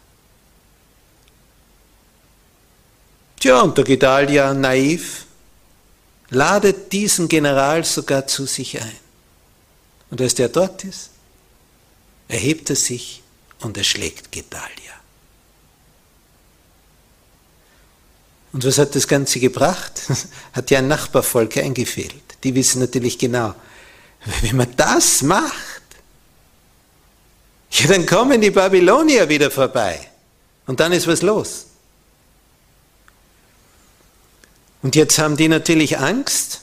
Tja, 3.39 3.61
und 3.61 3.77
der 3.77 3.83
Gedalia, 3.83 4.53
naiv, 4.53 5.25
ladet 6.29 6.91
diesen 6.91 7.27
General 7.27 7.83
sogar 7.83 8.27
zu 8.27 8.45
sich 8.45 8.81
ein. 8.81 8.97
Und 10.09 10.21
als 10.21 10.35
der 10.35 10.49
dort 10.49 10.83
ist, 10.83 11.09
erhebt 12.27 12.69
er 12.69 12.75
sich 12.75 13.21
und 13.59 13.77
erschlägt 13.77 14.31
Gedalia. 14.31 14.65
Und 18.51 18.65
was 18.65 18.77
hat 18.77 18.95
das 18.95 19.07
Ganze 19.07 19.39
gebracht? 19.39 20.01
Hat 20.53 20.71
ja 20.71 20.79
ein 20.79 20.87
Nachbarvolk 20.87 21.57
eingefehlt. 21.57 22.15
Die 22.43 22.55
wissen 22.55 22.79
natürlich 22.79 23.19
genau, 23.19 23.53
wenn 24.41 24.55
man 24.55 24.75
das 24.75 25.21
macht, 25.21 25.53
ja, 27.71 27.87
dann 27.87 28.05
kommen 28.05 28.41
die 28.41 28.49
Babylonier 28.49 29.29
wieder 29.29 29.51
vorbei. 29.51 30.09
Und 30.65 30.79
dann 30.79 30.91
ist 30.91 31.05
was 31.05 31.21
los. 31.21 31.67
Und 34.81 34.95
jetzt 34.95 35.17
haben 35.19 35.35
die 35.37 35.47
natürlich 35.47 35.97
Angst. 35.97 36.61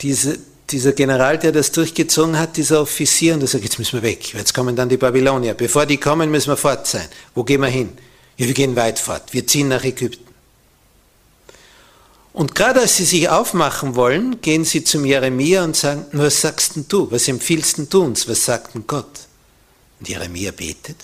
Diese, 0.00 0.38
dieser 0.70 0.92
General, 0.92 1.38
der 1.38 1.52
das 1.52 1.72
durchgezogen 1.72 2.38
hat, 2.38 2.56
dieser 2.56 2.80
Offizier, 2.80 3.34
und 3.34 3.40
der 3.40 3.48
sagt, 3.48 3.64
jetzt 3.64 3.78
müssen 3.78 3.94
wir 3.94 4.02
weg, 4.02 4.34
jetzt 4.34 4.52
kommen 4.52 4.74
dann 4.74 4.88
die 4.88 4.96
Babylonier. 4.96 5.54
Bevor 5.54 5.86
die 5.86 5.98
kommen, 5.98 6.30
müssen 6.30 6.48
wir 6.48 6.56
fort 6.56 6.86
sein. 6.86 7.08
Wo 7.34 7.44
gehen 7.44 7.60
wir 7.60 7.68
hin? 7.68 7.96
Ja, 8.36 8.46
wir 8.46 8.54
gehen 8.54 8.74
weit 8.76 8.98
fort. 8.98 9.32
Wir 9.32 9.46
ziehen 9.46 9.68
nach 9.68 9.84
Ägypten. 9.84 10.24
Und 12.32 12.56
gerade 12.56 12.80
als 12.80 12.96
sie 12.96 13.04
sich 13.04 13.28
aufmachen 13.28 13.94
wollen, 13.94 14.40
gehen 14.40 14.64
sie 14.64 14.82
zum 14.82 15.04
Jeremia 15.04 15.62
und 15.62 15.76
sagen, 15.76 16.04
was 16.10 16.40
sagst 16.40 16.74
denn 16.74 16.86
du? 16.88 17.08
Was 17.12 17.28
empfiehlst 17.28 17.78
denn 17.78 17.88
du 17.88 18.02
uns? 18.02 18.28
Was 18.28 18.44
sagt 18.44 18.74
denn 18.74 18.88
Gott? 18.88 19.28
Und 20.00 20.08
Jeremia 20.08 20.50
betet. 20.50 20.96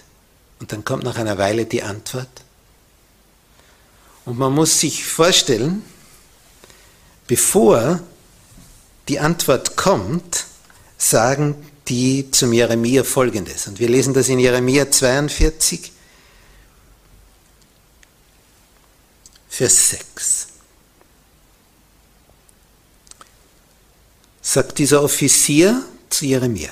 Und 0.58 0.72
dann 0.72 0.84
kommt 0.84 1.04
nach 1.04 1.16
einer 1.16 1.38
Weile 1.38 1.66
die 1.66 1.84
Antwort, 1.84 2.28
und 4.30 4.38
man 4.38 4.54
muss 4.54 4.78
sich 4.78 5.04
vorstellen, 5.04 5.84
bevor 7.26 7.98
die 9.08 9.18
Antwort 9.18 9.76
kommt, 9.76 10.46
sagen 10.96 11.56
die 11.88 12.30
zum 12.30 12.52
Jeremia 12.52 13.02
folgendes. 13.02 13.66
Und 13.66 13.80
wir 13.80 13.88
lesen 13.88 14.14
das 14.14 14.28
in 14.28 14.38
Jeremia 14.38 14.88
42, 14.88 15.90
Vers 19.48 19.90
6. 19.90 20.46
Sagt 24.42 24.78
dieser 24.78 25.02
Offizier 25.02 25.82
zu 26.08 26.24
Jeremia, 26.24 26.70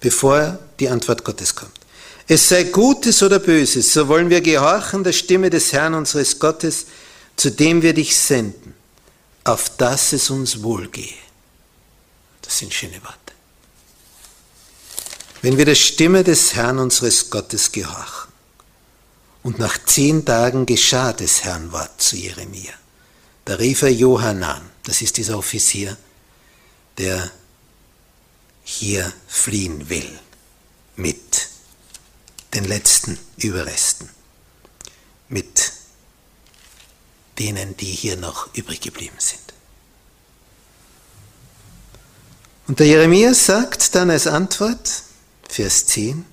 bevor 0.00 0.58
die 0.80 0.88
Antwort 0.88 1.22
Gottes 1.24 1.54
kommt. 1.54 1.83
Es 2.26 2.48
sei 2.48 2.64
Gutes 2.64 3.22
oder 3.22 3.38
Böses, 3.38 3.92
so 3.92 4.08
wollen 4.08 4.30
wir 4.30 4.40
gehorchen 4.40 5.04
der 5.04 5.12
Stimme 5.12 5.50
des 5.50 5.72
Herrn 5.72 5.94
unseres 5.94 6.38
Gottes, 6.38 6.86
zu 7.36 7.50
dem 7.50 7.82
wir 7.82 7.92
dich 7.92 8.16
senden, 8.16 8.74
auf 9.44 9.76
dass 9.76 10.12
es 10.12 10.30
uns 10.30 10.62
wohlgehe. 10.62 11.14
Das 12.40 12.58
sind 12.58 12.72
schöne 12.72 13.02
Worte. 13.02 13.18
Wenn 15.42 15.58
wir 15.58 15.66
der 15.66 15.74
Stimme 15.74 16.24
des 16.24 16.54
Herrn 16.54 16.78
unseres 16.78 17.28
Gottes 17.28 17.72
gehorchen, 17.72 18.32
und 19.42 19.58
nach 19.58 19.76
zehn 19.84 20.24
Tagen 20.24 20.64
geschah 20.64 21.12
des 21.12 21.44
Herrn 21.44 21.70
Wort 21.70 22.00
zu 22.00 22.16
Jeremia, 22.16 22.72
da 23.44 23.56
rief 23.56 23.82
er 23.82 23.92
Johanan, 23.92 24.62
das 24.84 25.02
ist 25.02 25.18
dieser 25.18 25.36
Offizier, 25.36 25.98
der 26.96 27.30
hier 28.64 29.12
fliehen 29.28 29.90
will, 29.90 30.18
mit 30.96 31.43
den 32.54 32.64
letzten 32.64 33.18
Überresten, 33.36 34.08
mit 35.28 35.72
denen, 37.38 37.76
die 37.76 37.86
hier 37.86 38.16
noch 38.16 38.54
übrig 38.54 38.80
geblieben 38.80 39.16
sind. 39.18 39.40
Und 42.66 42.80
der 42.80 42.86
Jeremia 42.86 43.34
sagt 43.34 43.94
dann 43.94 44.10
als 44.10 44.26
Antwort, 44.26 45.02
Vers 45.48 45.86
10, 45.86 46.24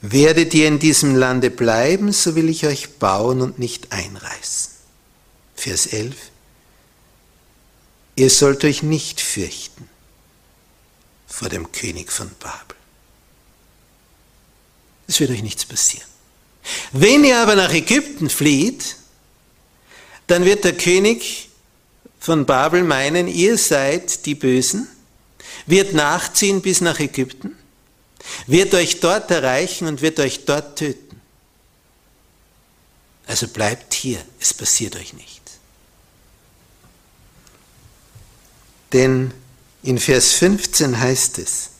werdet 0.00 0.54
ihr 0.54 0.68
in 0.68 0.78
diesem 0.78 1.16
Lande 1.16 1.50
bleiben, 1.50 2.12
so 2.12 2.34
will 2.36 2.48
ich 2.48 2.66
euch 2.66 2.98
bauen 2.98 3.40
und 3.40 3.58
nicht 3.58 3.90
einreißen. 3.90 4.70
Vers 5.56 5.86
11, 5.86 6.14
ihr 8.16 8.30
sollt 8.30 8.64
euch 8.64 8.82
nicht 8.82 9.20
fürchten 9.20 9.88
vor 11.26 11.48
dem 11.48 11.72
König 11.72 12.12
von 12.12 12.30
Babel. 12.38 12.73
Es 15.14 15.20
wird 15.20 15.30
euch 15.30 15.44
nichts 15.44 15.64
passieren. 15.64 16.08
Wenn 16.90 17.22
ihr 17.22 17.38
aber 17.38 17.54
nach 17.54 17.72
Ägypten 17.72 18.28
flieht, 18.28 18.96
dann 20.26 20.44
wird 20.44 20.64
der 20.64 20.76
König 20.76 21.50
von 22.18 22.46
Babel 22.46 22.82
meinen, 22.82 23.28
ihr 23.28 23.56
seid 23.56 24.26
die 24.26 24.34
Bösen, 24.34 24.88
wird 25.66 25.94
nachziehen 25.94 26.62
bis 26.62 26.80
nach 26.80 26.98
Ägypten, 26.98 27.56
wird 28.48 28.74
euch 28.74 28.98
dort 28.98 29.30
erreichen 29.30 29.86
und 29.86 30.02
wird 30.02 30.18
euch 30.18 30.46
dort 30.46 30.80
töten. 30.80 31.20
Also 33.28 33.46
bleibt 33.46 33.94
hier, 33.94 34.18
es 34.40 34.52
passiert 34.52 34.96
euch 34.96 35.12
nichts. 35.12 35.52
Denn 38.92 39.32
in 39.84 40.00
Vers 40.00 40.32
15 40.32 40.98
heißt 40.98 41.38
es 41.38 41.70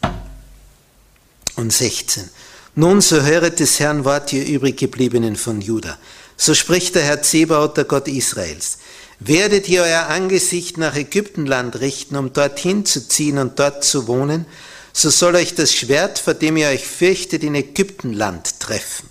und 1.57 1.73
16, 1.73 2.31
nun 2.75 3.01
so 3.01 3.23
höret 3.23 3.61
des 3.61 3.79
Herrn 3.81 4.05
Wort, 4.05 4.33
ihr 4.33 4.47
übriggebliebenen 4.47 5.37
von 5.37 5.61
Juda. 5.61 5.99
So 6.37 6.55
spricht 6.55 6.95
der 6.95 7.05
Herr 7.05 7.23
Zebaoth, 7.23 7.77
der 7.77 7.85
Gott 7.85 8.09
Israels. 8.09 8.79
Werdet 9.21 9.69
ihr 9.69 9.83
euer 9.83 10.07
Angesicht 10.09 10.77
nach 10.77 10.97
Ägyptenland 10.97 11.81
richten, 11.81 12.17
um 12.17 12.33
dorthin 12.33 12.85
zu 12.85 13.07
ziehen 13.07 13.39
und 13.39 13.59
dort 13.59 13.85
zu 13.85 14.07
wohnen, 14.09 14.45
so 14.93 15.11
soll 15.11 15.35
euch 15.35 15.55
das 15.55 15.73
Schwert, 15.73 16.19
vor 16.19 16.35
dem 16.35 16.57
ihr 16.57 16.69
euch 16.69 16.87
fürchtet, 16.87 17.43
in 17.43 17.55
Ägyptenland 17.55 18.61
treffen. 18.61 19.09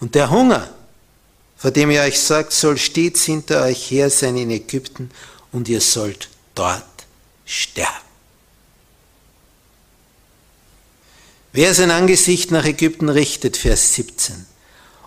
Und 0.00 0.14
der 0.14 0.30
Hunger, 0.30 0.68
vor 1.56 1.70
dem 1.70 1.90
ihr 1.90 2.02
euch 2.02 2.18
sorgt, 2.18 2.52
soll 2.52 2.76
stets 2.76 3.24
hinter 3.24 3.62
euch 3.62 3.90
her 3.90 4.10
sein 4.10 4.36
in 4.36 4.50
Ägypten, 4.50 5.10
und 5.52 5.68
ihr 5.68 5.80
sollt 5.80 6.28
dort 6.54 6.82
sterben. 7.44 8.05
Wer 11.56 11.72
sein 11.72 11.90
Angesicht 11.90 12.50
nach 12.50 12.66
Ägypten 12.66 13.08
richtet, 13.08 13.56
Vers 13.56 13.94
17, 13.94 14.44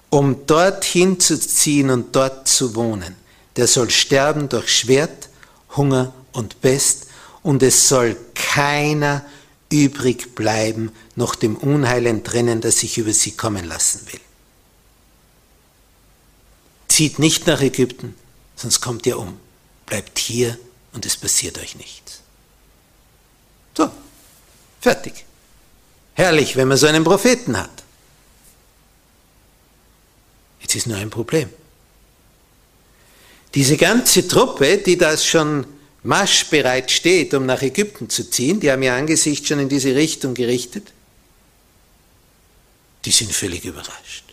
um 0.09 0.47
dorthin 0.47 1.19
zu 1.19 1.39
ziehen 1.39 1.91
und 1.91 2.15
dort 2.15 2.47
zu 2.47 2.73
wohnen, 2.73 3.15
der 3.55 3.67
soll 3.67 3.91
sterben 3.91 4.49
durch 4.49 4.75
Schwert, 4.75 5.29
Hunger 5.77 6.11
und 6.31 6.59
Pest, 6.59 7.05
und 7.43 7.61
es 7.61 7.87
soll 7.87 8.17
keiner 8.33 9.23
übrig 9.71 10.33
bleiben, 10.33 10.91
noch 11.15 11.35
dem 11.35 11.55
Unheil 11.55 12.07
entrinnen, 12.07 12.61
das 12.61 12.79
sich 12.79 12.97
über 12.97 13.13
sie 13.13 13.33
kommen 13.33 13.65
lassen 13.65 14.07
will. 14.11 14.21
Zieht 16.87 17.19
nicht 17.19 17.45
nach 17.45 17.61
Ägypten, 17.61 18.15
sonst 18.55 18.81
kommt 18.81 19.05
ihr 19.05 19.19
um. 19.19 19.39
Bleibt 19.85 20.17
hier 20.17 20.57
und 20.93 21.05
es 21.05 21.15
passiert 21.15 21.59
euch 21.59 21.75
nichts. 21.75 22.21
So, 23.77 23.91
fertig. 24.81 25.28
Herrlich, 26.19 26.57
wenn 26.57 26.67
man 26.67 26.77
so 26.77 26.85
einen 26.85 27.05
Propheten 27.05 27.57
hat. 27.57 27.71
Jetzt 30.59 30.75
ist 30.75 30.85
nur 30.85 30.97
ein 30.97 31.09
Problem. 31.09 31.49
Diese 33.55 33.77
ganze 33.77 34.27
Truppe, 34.27 34.79
die 34.79 34.97
da 34.97 35.15
schon 35.15 35.65
marschbereit 36.03 36.91
steht, 36.91 37.33
um 37.33 37.45
nach 37.45 37.61
Ägypten 37.61 38.09
zu 38.09 38.29
ziehen, 38.29 38.59
die 38.59 38.69
haben 38.69 38.83
ihr 38.83 38.93
Angesicht 38.93 39.47
schon 39.47 39.59
in 39.59 39.69
diese 39.69 39.95
Richtung 39.95 40.33
gerichtet, 40.33 40.91
die 43.05 43.11
sind 43.11 43.31
völlig 43.31 43.63
überrascht. 43.63 44.25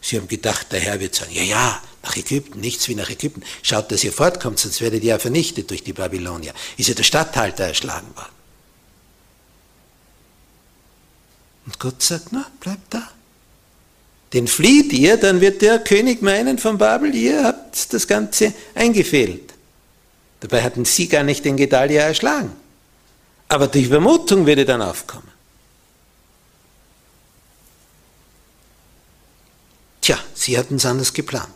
Sie 0.00 0.18
haben 0.18 0.28
gedacht, 0.28 0.70
der 0.70 0.78
Herr 0.78 1.00
wird 1.00 1.16
sagen, 1.16 1.32
ja, 1.32 1.42
ja, 1.42 1.82
nach 2.04 2.16
Ägypten, 2.16 2.60
nichts 2.60 2.86
wie 2.86 2.94
nach 2.94 3.10
Ägypten. 3.10 3.42
Schaut, 3.62 3.90
dass 3.90 4.04
ihr 4.04 4.12
fortkommt, 4.12 4.60
sonst 4.60 4.80
werdet 4.80 5.02
ihr 5.02 5.10
ja 5.10 5.18
vernichtet 5.18 5.68
durch 5.68 5.82
die 5.82 5.94
Babylonier. 5.94 6.54
Ist 6.76 6.88
ja 6.88 6.94
der 6.94 7.02
Statthalter 7.02 7.64
erschlagen 7.64 8.14
worden. 8.14 8.39
Und 11.66 11.78
Gott 11.78 12.02
sagt, 12.02 12.28
na, 12.32 12.46
bleibt 12.60 12.94
da. 12.94 13.10
Denn 14.32 14.46
flieht 14.46 14.92
ihr, 14.92 15.16
dann 15.16 15.40
wird 15.40 15.60
der 15.60 15.80
König 15.80 16.22
meinen 16.22 16.58
von 16.58 16.78
Babel, 16.78 17.14
ihr 17.14 17.44
habt 17.44 17.92
das 17.92 18.06
Ganze 18.06 18.52
eingefehlt. 18.74 19.54
Dabei 20.40 20.62
hatten 20.62 20.84
sie 20.84 21.08
gar 21.08 21.22
nicht 21.22 21.44
den 21.44 21.56
Gedalia 21.56 22.02
erschlagen. 22.02 22.52
Aber 23.48 23.66
die 23.66 23.84
Vermutung 23.84 24.46
würde 24.46 24.64
dann 24.64 24.80
aufkommen. 24.80 25.28
Tja, 30.00 30.18
sie 30.34 30.56
hatten 30.56 30.76
es 30.76 30.86
anders 30.86 31.12
geplant. 31.12 31.48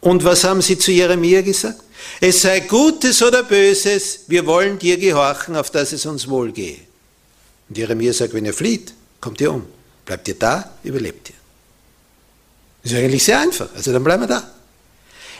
Und 0.00 0.24
was 0.24 0.44
haben 0.44 0.60
sie 0.60 0.78
zu 0.78 0.90
Jeremia 0.90 1.42
gesagt? 1.42 1.82
Es 2.20 2.42
sei 2.42 2.60
Gutes 2.60 3.22
oder 3.22 3.42
Böses, 3.42 4.20
wir 4.26 4.44
wollen 4.46 4.78
dir 4.78 4.98
gehorchen, 4.98 5.56
auf 5.56 5.70
dass 5.70 5.92
es 5.92 6.04
uns 6.04 6.28
wohlgehe. 6.28 6.78
Und 7.68 7.78
Jeremia 7.78 8.12
sagt, 8.12 8.34
wenn 8.34 8.44
ihr 8.44 8.54
flieht, 8.54 8.92
kommt 9.20 9.40
ihr 9.40 9.52
um. 9.52 9.66
Bleibt 10.04 10.28
ihr 10.28 10.38
da, 10.38 10.72
überlebt 10.82 11.30
ihr. 11.30 11.36
Ist 12.82 12.94
eigentlich 12.94 13.24
sehr 13.24 13.40
einfach. 13.40 13.68
Also 13.74 13.92
dann 13.92 14.04
bleiben 14.04 14.22
wir 14.22 14.28
da. 14.28 14.50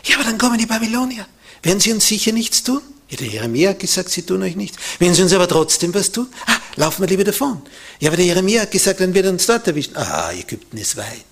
Ja, 0.05 0.17
aber 0.17 0.25
dann 0.25 0.39
kommen 0.39 0.59
die 0.59 0.67
Babylonier. 0.67 1.27
Werden 1.63 1.81
sie 1.81 1.93
uns 1.93 2.07
sicher 2.07 2.33
nichts 2.33 2.63
tun? 2.63 2.83
Ja, 3.09 3.17
der 3.17 3.27
Jeremia 3.27 3.71
hat 3.71 3.79
gesagt, 3.79 4.11
sie 4.11 4.23
tun 4.23 4.43
euch 4.43 4.55
nichts. 4.55 4.77
Wenn 4.99 5.15
sie 5.15 5.23
uns 5.23 5.33
aber 5.33 5.49
trotzdem 5.49 5.95
was 5.95 6.13
tun, 6.13 6.29
ah, 6.47 6.57
laufen 6.77 7.03
wir 7.03 7.09
lieber 7.09 7.25
davon. 7.25 7.63
Ja, 8.01 8.11
aber 8.11 8.17
der 8.17 8.27
Jeremia 8.27 8.63
hat 8.63 8.71
gesagt, 8.71 9.01
dann 9.01 9.15
wird 9.15 9.25
er 9.25 9.33
uns 9.33 9.47
dort 9.47 9.67
erwischen. 9.67 9.97
Ah, 9.97 10.31
Ägypten 10.33 10.77
ist 10.77 10.97
weit. 10.97 11.25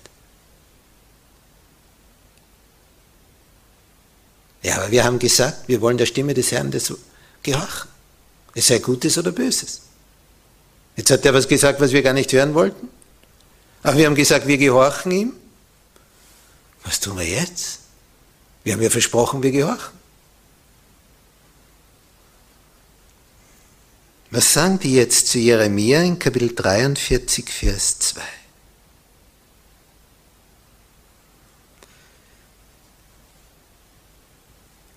Ja, 4.63 4.77
aber 4.77 4.91
wir 4.91 5.03
haben 5.03 5.19
gesagt, 5.19 5.67
wir 5.67 5.79
wollen 5.81 5.97
der 5.97 6.07
Stimme 6.07 6.33
des 6.33 6.51
Herrn 6.51 6.71
das 6.71 6.91
gehorchen. 7.43 7.89
Es 8.55 8.67
sei 8.67 8.79
Gutes 8.79 9.17
oder 9.17 9.31
Böses. 9.31 9.81
Jetzt 10.97 11.11
hat 11.11 11.25
er 11.25 11.33
was 11.33 11.47
gesagt, 11.47 11.79
was 11.79 11.91
wir 11.93 12.01
gar 12.01 12.13
nicht 12.13 12.33
hören 12.33 12.53
wollten. 12.55 12.89
Aber 13.83 13.97
wir 13.97 14.07
haben 14.07 14.15
gesagt, 14.15 14.47
wir 14.47 14.57
gehorchen 14.57 15.11
ihm. 15.11 15.33
Was 16.83 16.99
tun 16.99 17.17
wir 17.17 17.25
jetzt? 17.25 17.79
Wir 18.63 18.73
haben 18.73 18.81
ja 18.81 18.89
versprochen, 18.89 19.43
wir 19.43 19.51
gehorchen. 19.51 19.95
Was 24.31 24.51
sagen 24.51 24.79
die 24.79 24.93
jetzt 24.93 25.27
zu 25.27 25.37
Jeremia 25.37 26.01
in 26.01 26.19
Kapitel 26.19 26.53
43, 26.53 27.49
Vers 27.49 27.99
2? 27.99 28.21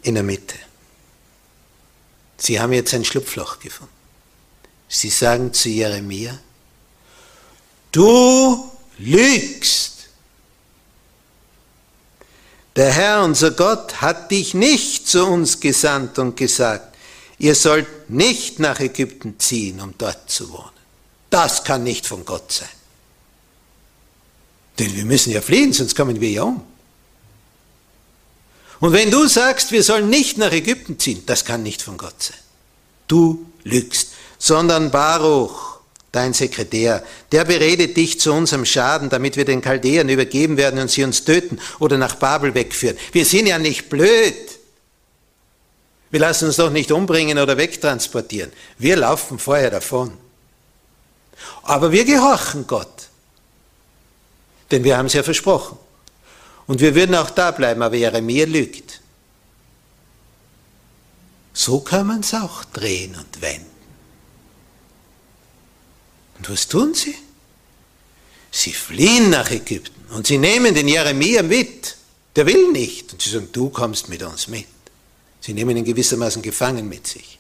In 0.03 0.15
der 0.15 0.25
Mitte. 0.25 0.57
Sie 2.39 2.59
haben 2.59 2.73
jetzt 2.73 2.95
ein 2.95 3.05
Schlupfloch 3.05 3.61
gefunden. 3.61 4.00
Sie 4.93 5.09
sagen 5.09 5.55
zu 5.55 5.69
Jeremia, 5.69 6.37
du 7.93 8.71
lügst. 8.99 10.09
Der 12.75 12.93
Herr, 12.93 13.23
unser 13.23 13.53
Gott, 13.53 14.01
hat 14.01 14.33
dich 14.33 14.53
nicht 14.53 15.07
zu 15.07 15.25
uns 15.27 15.61
gesandt 15.61 16.19
und 16.19 16.37
gesagt, 16.37 16.97
ihr 17.39 17.55
sollt 17.55 18.11
nicht 18.11 18.59
nach 18.59 18.81
Ägypten 18.81 19.39
ziehen, 19.39 19.81
um 19.81 19.95
dort 19.97 20.29
zu 20.29 20.51
wohnen. 20.51 20.71
Das 21.31 21.63
kann 21.63 21.85
nicht 21.85 22.05
von 22.07 22.25
Gott 22.25 22.51
sein. 22.51 22.69
Denn 24.81 24.95
wir 24.97 25.05
müssen 25.05 25.33
ja 25.33 25.41
fliehen, 25.41 25.73
sonst 25.73 25.95
kommen 25.95 26.21
wir 26.21 26.31
ja 26.31 26.43
um. 26.43 26.63
Und 28.81 28.93
wenn 28.93 29.11
du 29.11 29.29
sagst, 29.29 29.71
wir 29.71 29.85
sollen 29.85 30.09
nicht 30.09 30.37
nach 30.37 30.51
Ägypten 30.51 30.99
ziehen, 30.99 31.23
das 31.27 31.45
kann 31.45 31.63
nicht 31.63 31.83
von 31.83 31.97
Gott 31.97 32.21
sein. 32.21 32.39
Du 33.07 33.47
lügst 33.63 34.10
sondern 34.41 34.91
Baruch, 34.91 35.79
dein 36.11 36.33
Sekretär, 36.33 37.05
der 37.31 37.45
beredet 37.45 37.97
dich 37.97 38.19
zu 38.19 38.33
unserem 38.33 38.65
Schaden, 38.65 39.11
damit 39.11 39.37
wir 39.37 39.45
den 39.45 39.61
Chaldäern 39.61 40.09
übergeben 40.09 40.57
werden 40.57 40.81
und 40.81 40.91
sie 40.91 41.05
uns 41.05 41.25
töten 41.25 41.61
oder 41.79 41.99
nach 41.99 42.17
Babel 42.17 42.55
wegführen. 42.55 42.99
Wir 43.13 43.25
sind 43.25 43.47
ja 43.47 43.59
nicht 43.59 43.89
blöd. 43.89 44.35
Wir 46.11 46.21
lassen 46.21 46.47
uns 46.47 46.57
doch 46.57 46.71
nicht 46.71 46.91
umbringen 46.91 47.39
oder 47.39 47.57
wegtransportieren. 47.57 48.51
Wir 48.79 48.97
laufen 48.97 49.39
vorher 49.39 49.71
davon. 49.71 50.13
Aber 51.63 51.93
wir 51.93 52.05
gehorchen 52.05 52.67
Gott. 52.67 53.09
Denn 54.71 54.83
wir 54.83 54.97
haben 54.97 55.07
es 55.07 55.13
ja 55.13 55.23
versprochen. 55.23 55.79
Und 56.67 56.81
wir 56.81 56.95
würden 56.95 57.15
auch 57.15 57.31
da 57.31 57.51
bleiben, 57.51 57.83
aber 57.83 57.97
Jeremia 57.97 58.47
lügt. 58.47 59.01
So 61.53 61.81
kann 61.81 62.07
man 62.07 62.21
es 62.21 62.33
auch 62.33 62.65
drehen 62.65 63.15
und 63.15 63.43
wenden. 63.43 63.70
Und 66.41 66.49
was 66.49 66.69
tun 66.69 66.95
sie? 66.95 67.15
Sie 68.51 68.73
fliehen 68.73 69.29
nach 69.29 69.51
Ägypten 69.51 70.07
und 70.15 70.27
sie 70.27 70.39
nehmen 70.39 70.75
den 70.75 70.89
Jeremia 70.89 71.43
mit. 71.43 71.97
Der 72.35 72.47
will 72.47 72.73
nicht. 72.73 73.13
Und 73.13 73.21
sie 73.21 73.29
sagen, 73.29 73.51
du 73.53 73.69
kommst 73.69 74.09
mit 74.09 74.23
uns 74.23 74.49
mit. 74.49 74.67
Sie 75.43 75.53
nehmen 75.53 75.77
ihn 75.77 75.85
gewissermaßen 75.85 76.41
gefangen 76.41 76.89
mit 76.89 77.07
sich. 77.07 77.39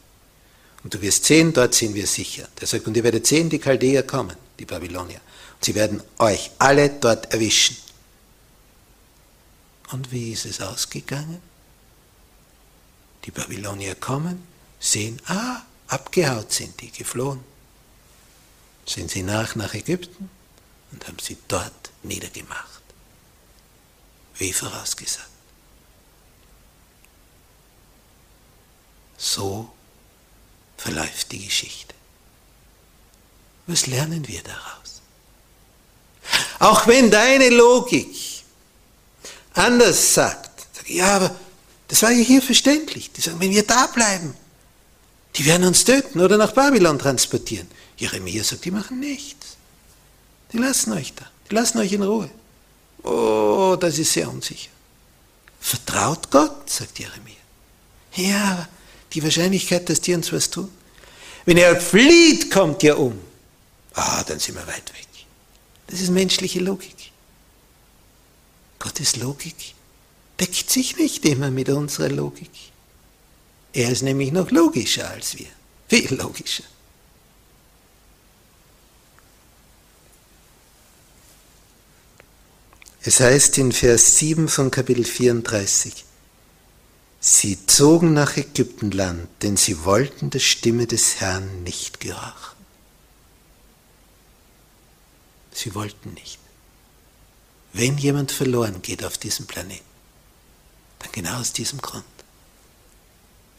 Und 0.85 0.93
du 0.93 1.01
wirst 1.01 1.25
sehen, 1.25 1.55
dort 1.55 1.75
sind 1.75 1.95
wir 1.95 2.07
sicher. 2.07 2.47
Der 2.61 2.67
sagt, 2.67 2.87
und 2.87 2.95
ihr 2.95 3.03
werdet 3.03 3.27
sehen, 3.27 3.49
die 3.49 3.59
Chaldäer 3.59 4.03
kommen, 4.03 4.37
die 4.59 4.67
Babylonier. 4.67 5.23
Und 5.55 5.65
sie 5.65 5.75
werden 5.75 6.03
euch 6.19 6.51
alle 6.59 6.91
dort 6.91 7.33
erwischen. 7.33 7.79
Und 9.93 10.13
wie 10.13 10.33
ist 10.33 10.45
es 10.45 10.61
ausgegangen? 10.61 11.41
Die 13.25 13.31
Babylonier 13.31 13.95
kommen, 13.95 14.47
sehen, 14.79 15.21
ah, 15.25 15.63
abgehaut 15.89 16.53
sind 16.53 16.79
die, 16.83 16.91
geflohen 16.91 17.41
sind 18.91 19.11
sie 19.11 19.23
nach 19.23 19.55
nach 19.55 19.75
Ägypten 19.75 20.31
und 20.93 21.07
haben 21.07 21.19
sie 21.21 21.37
dort 21.49 21.91
niedergemacht. 22.03 22.83
Wie 24.37 24.53
vorausgesagt. 24.53 25.29
So 29.17 29.71
verläuft 30.77 31.31
die 31.31 31.45
Geschichte. 31.45 31.95
Was 33.67 33.87
lernen 33.87 34.27
wir 34.27 34.43
daraus? 34.43 35.03
Auch 36.59 36.87
wenn 36.87 37.11
deine 37.11 37.51
Logik 37.51 38.17
anders 39.55 40.15
sagt, 40.15 40.51
ja, 40.87 41.17
aber 41.17 41.37
das 41.89 42.03
war 42.03 42.11
ja 42.11 42.25
hier 42.25 42.43
verständlich. 42.43 43.13
Die 43.13 43.21
sagen, 43.21 43.41
wenn 43.41 43.51
wir 43.51 43.67
da 43.67 43.87
bleiben, 43.87 44.35
die 45.37 45.45
werden 45.45 45.67
uns 45.67 45.85
töten 45.85 46.21
oder 46.21 46.37
nach 46.37 46.53
Babylon 46.53 46.99
transportieren. 46.99 47.69
Jeremia 48.01 48.43
sagt, 48.43 48.65
die 48.65 48.71
machen 48.71 48.99
nichts. 48.99 49.57
Die 50.53 50.59
lassen 50.59 50.93
euch 50.93 51.13
da. 51.15 51.31
Die 51.49 51.55
lassen 51.55 51.79
euch 51.79 51.93
in 51.93 52.03
Ruhe. 52.03 52.31
Oh, 53.03 53.77
das 53.79 53.99
ist 53.99 54.13
sehr 54.13 54.29
unsicher. 54.29 54.71
Vertraut 55.61 56.31
Gott, 56.31 56.71
sagt 56.71 56.99
Jeremia. 56.99 57.37
Ja, 58.15 58.69
die 59.13 59.23
Wahrscheinlichkeit, 59.23 59.89
dass 59.89 60.01
die 60.01 60.15
uns 60.15 60.33
was 60.33 60.49
tun. 60.49 60.71
Wenn 61.45 61.59
er 61.59 61.79
flieht, 61.79 62.51
kommt 62.51 62.83
ihr 62.83 62.99
um. 62.99 63.19
Ah, 63.93 64.25
dann 64.25 64.39
sind 64.39 64.55
wir 64.55 64.67
weit 64.67 64.93
weg. 64.95 65.09
Das 65.87 66.01
ist 66.01 66.11
menschliche 66.11 66.61
Logik. 66.61 67.13
Gottes 68.79 69.17
Logik 69.17 69.75
deckt 70.39 70.71
sich 70.71 70.97
nicht 70.97 71.27
immer 71.27 71.51
mit 71.51 71.69
unserer 71.69 72.09
Logik. 72.09 72.51
Er 73.75 73.91
ist 73.91 74.03
nämlich 74.03 74.33
noch 74.33 74.51
logischer 74.51 75.11
als 75.11 75.37
wir. 75.37 75.49
Viel 75.89 76.15
logischer. 76.15 76.65
Es 83.03 83.21
heißt 83.21 83.57
in 83.57 83.73
Vers 83.73 84.19
7 84.19 84.49
von 84.49 84.71
Kapitel 84.71 85.05
34, 85.05 86.05
Sie 87.23 87.67
zogen 87.67 88.13
nach 88.13 88.37
Ägyptenland, 88.37 89.29
denn 89.43 89.57
sie 89.57 89.85
wollten 89.85 90.31
der 90.31 90.39
Stimme 90.39 90.87
des 90.87 91.21
Herrn 91.21 91.63
nicht 91.63 92.01
gehorchen. 92.01 92.59
Sie 95.53 95.75
wollten 95.75 96.15
nicht. 96.15 96.39
Wenn 97.73 97.99
jemand 97.99 98.33
verloren 98.33 98.83
geht 98.83 99.05
auf 99.05 99.17
diesem 99.17 99.47
Planeten, 99.47 99.85
dann 100.99 101.13
genau 101.13 101.41
aus 101.41 101.53
diesem 101.53 101.81
Grund. 101.81 102.05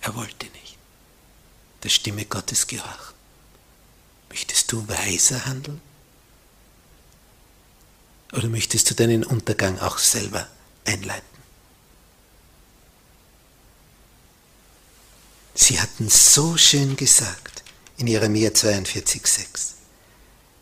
Er 0.01 0.15
wollte 0.15 0.47
nicht 0.47 0.77
der 1.83 1.89
Stimme 1.89 2.25
Gottes 2.25 2.67
gehorchen. 2.67 3.15
Möchtest 4.29 4.71
du 4.71 4.87
weiser 4.87 5.45
handeln? 5.45 5.81
Oder 8.31 8.47
möchtest 8.47 8.89
du 8.89 8.95
deinen 8.95 9.23
Untergang 9.23 9.79
auch 9.79 9.97
selber 9.97 10.47
einleiten? 10.85 11.31
Sie 15.53 15.79
hatten 15.79 16.09
so 16.09 16.57
schön 16.57 16.95
gesagt 16.95 17.63
in 17.97 18.07
Jeremia 18.07 18.49
42,6, 18.49 19.73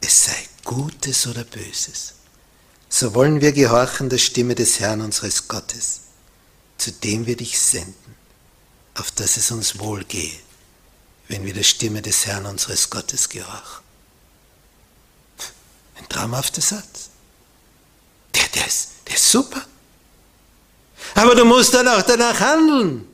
es 0.01 0.23
sei 0.23 0.47
Gutes 0.65 1.27
oder 1.27 1.43
Böses, 1.43 2.15
so 2.89 3.13
wollen 3.13 3.39
wir 3.39 3.51
gehorchen 3.51 4.09
der 4.09 4.17
Stimme 4.17 4.55
des 4.55 4.79
Herrn 4.79 5.01
unseres 5.01 5.47
Gottes, 5.47 6.01
zu 6.77 6.91
dem 6.91 7.27
wir 7.27 7.37
dich 7.37 7.59
senden, 7.59 8.15
auf 8.95 9.11
dass 9.11 9.37
es 9.37 9.51
uns 9.51 9.77
wohlgehe, 9.79 10.39
wenn 11.27 11.45
wir 11.45 11.53
der 11.53 11.63
Stimme 11.63 12.01
des 12.01 12.25
Herrn 12.25 12.47
unseres 12.47 12.89
Gottes 12.89 13.29
gehorchen. 13.29 13.83
Ein 15.95 16.09
traumhafter 16.09 16.61
Satz. 16.61 17.08
Der, 18.35 18.47
der, 18.53 18.67
ist, 18.67 18.91
der 19.07 19.15
ist 19.15 19.31
super. 19.31 19.65
Aber 21.15 21.35
du 21.35 21.45
musst 21.45 21.73
dann 21.73 21.87
auch 21.87 22.01
danach 22.01 22.39
handeln. 22.39 23.07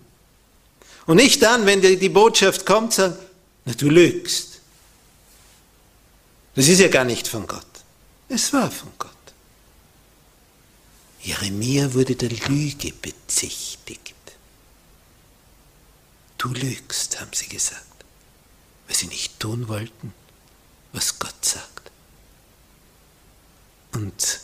Und 1.06 1.18
nicht 1.18 1.42
dann, 1.42 1.66
wenn 1.66 1.82
dir 1.82 1.98
die 1.98 2.10
Botschaft 2.10 2.66
kommt, 2.66 2.94
sagen, 2.94 3.16
na 3.66 3.74
du 3.74 3.90
lügst. 3.90 4.60
Das 6.56 6.68
ist 6.68 6.80
ja 6.80 6.88
gar 6.88 7.04
nicht 7.04 7.28
von 7.28 7.46
Gott. 7.46 7.66
Es 8.30 8.52
war 8.54 8.72
von 8.72 8.92
Gott. 8.98 9.12
Jeremia 11.22 11.94
wurde 11.94 12.16
der 12.16 12.30
Lüge 12.30 12.94
bezichtigt. 12.94 14.16
Du 16.38 16.50
lügst, 16.50 17.20
haben 17.20 17.34
sie 17.34 17.48
gesagt, 17.48 18.06
weil 18.88 18.96
sie 18.96 19.08
nicht 19.08 19.40
tun 19.40 19.68
wollten, 19.68 20.14
was 20.94 21.18
Gott 21.18 21.44
sagt. 21.44 21.92
Und 23.94 24.42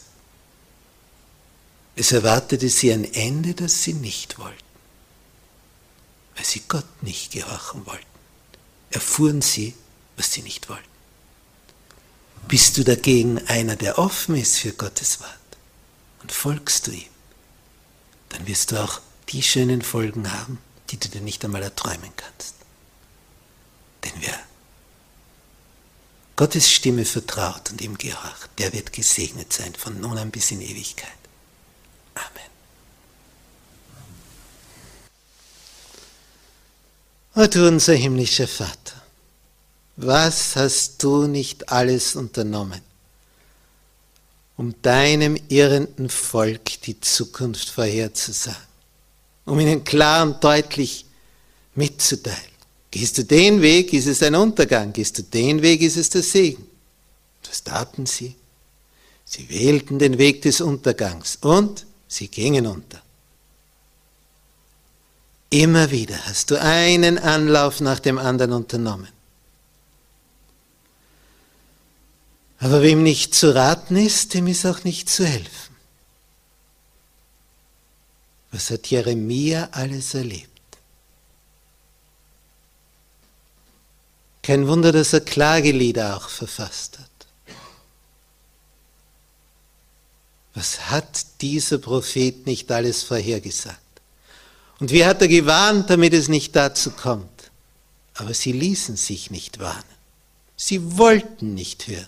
es 1.95 2.11
erwartete 2.11 2.69
sie 2.69 2.91
ein 2.91 3.05
Ende, 3.13 3.53
das 3.53 3.83
sie 3.83 3.93
nicht 3.93 4.39
wollten, 4.39 4.57
weil 6.35 6.45
sie 6.45 6.63
Gott 6.67 7.03
nicht 7.03 7.31
gehorchen 7.31 7.85
wollten. 7.85 8.05
Erfuhren 8.91 9.41
sie, 9.41 9.75
was 10.17 10.33
sie 10.33 10.41
nicht 10.41 10.69
wollten. 10.69 10.83
Bist 12.47 12.77
du 12.77 12.83
dagegen 12.83 13.39
einer, 13.47 13.75
der 13.75 13.99
offen 13.99 14.35
ist 14.35 14.57
für 14.57 14.73
Gottes 14.73 15.19
Wort? 15.19 15.41
und 16.21 16.31
folgst 16.31 16.87
du 16.87 16.91
ihm, 16.91 17.09
dann 18.29 18.47
wirst 18.47 18.71
du 18.71 18.81
auch 18.81 19.01
die 19.29 19.43
schönen 19.43 19.81
Folgen 19.81 20.31
haben, 20.31 20.59
die 20.89 20.97
du 20.97 21.09
dir 21.09 21.21
nicht 21.21 21.43
einmal 21.43 21.63
erträumen 21.63 22.11
kannst. 22.15 22.55
Denn 24.03 24.13
wer 24.19 24.39
Gottes 26.35 26.71
Stimme 26.71 27.05
vertraut 27.05 27.71
und 27.71 27.81
ihm 27.81 27.97
gehorcht, 27.97 28.49
der 28.57 28.73
wird 28.73 28.93
gesegnet 28.93 29.53
sein 29.53 29.75
von 29.75 29.99
nun 29.99 30.17
an 30.17 30.31
bis 30.31 30.51
in 30.51 30.61
Ewigkeit. 30.61 31.09
Du 37.33 37.65
unser 37.65 37.93
himmlischer 37.93 38.47
Vater, 38.47 39.01
was 39.95 40.57
hast 40.57 41.01
du 41.01 41.27
nicht 41.27 41.69
alles 41.69 42.17
unternommen, 42.17 42.81
um 44.57 44.75
deinem 44.81 45.37
irrenden 45.47 46.09
Volk 46.09 46.81
die 46.81 46.99
Zukunft 46.99 47.69
vorherzusagen, 47.69 48.59
um 49.45 49.59
ihnen 49.61 49.85
klar 49.85 50.23
und 50.23 50.43
deutlich 50.43 51.05
mitzuteilen. 51.73 52.51
Gehst 52.91 53.17
du 53.17 53.23
den 53.23 53.61
Weg, 53.61 53.93
ist 53.93 54.07
es 54.07 54.21
ein 54.21 54.35
Untergang. 54.35 54.91
Gehst 54.91 55.17
du 55.17 55.23
den 55.23 55.61
Weg, 55.61 55.81
ist 55.81 55.95
es 55.95 56.09
der 56.09 56.23
Segen. 56.23 56.67
Was 57.47 57.63
taten 57.63 58.05
sie? 58.05 58.35
Sie 59.23 59.49
wählten 59.49 59.97
den 59.97 60.17
Weg 60.17 60.41
des 60.41 60.59
Untergangs 60.59 61.37
und 61.39 61.85
sie 62.09 62.27
gingen 62.27 62.67
unter. 62.67 63.01
Immer 65.53 65.91
wieder 65.91 66.17
hast 66.27 66.49
du 66.49 66.61
einen 66.61 67.19
Anlauf 67.19 67.81
nach 67.81 67.99
dem 67.99 68.17
anderen 68.17 68.53
unternommen. 68.53 69.09
Aber 72.59 72.81
wem 72.81 73.03
nicht 73.03 73.35
zu 73.35 73.53
raten 73.53 73.97
ist, 73.97 74.33
dem 74.33 74.47
ist 74.47 74.65
auch 74.65 74.85
nicht 74.85 75.09
zu 75.09 75.25
helfen. 75.25 75.75
Was 78.51 78.69
hat 78.69 78.87
Jeremia 78.87 79.67
alles 79.73 80.13
erlebt? 80.13 80.47
Kein 84.41 84.67
Wunder, 84.67 84.93
dass 84.93 85.11
er 85.11 85.21
Klagelieder 85.21 86.15
auch 86.15 86.29
verfasst 86.29 86.97
hat. 86.97 87.07
Was 90.53 90.89
hat 90.89 91.41
dieser 91.41 91.77
Prophet 91.77 92.45
nicht 92.45 92.71
alles 92.71 93.03
vorhergesagt? 93.03 93.80
Und 94.81 94.91
wie 94.91 95.05
hat 95.05 95.21
er 95.21 95.27
gewarnt, 95.27 95.91
damit 95.91 96.11
es 96.11 96.27
nicht 96.27 96.55
dazu 96.55 96.89
kommt? 96.89 97.51
Aber 98.15 98.33
sie 98.33 98.51
ließen 98.51 98.97
sich 98.97 99.29
nicht 99.29 99.59
warnen. 99.59 99.83
Sie 100.57 100.97
wollten 100.97 101.53
nicht 101.53 101.87
hören. 101.87 102.07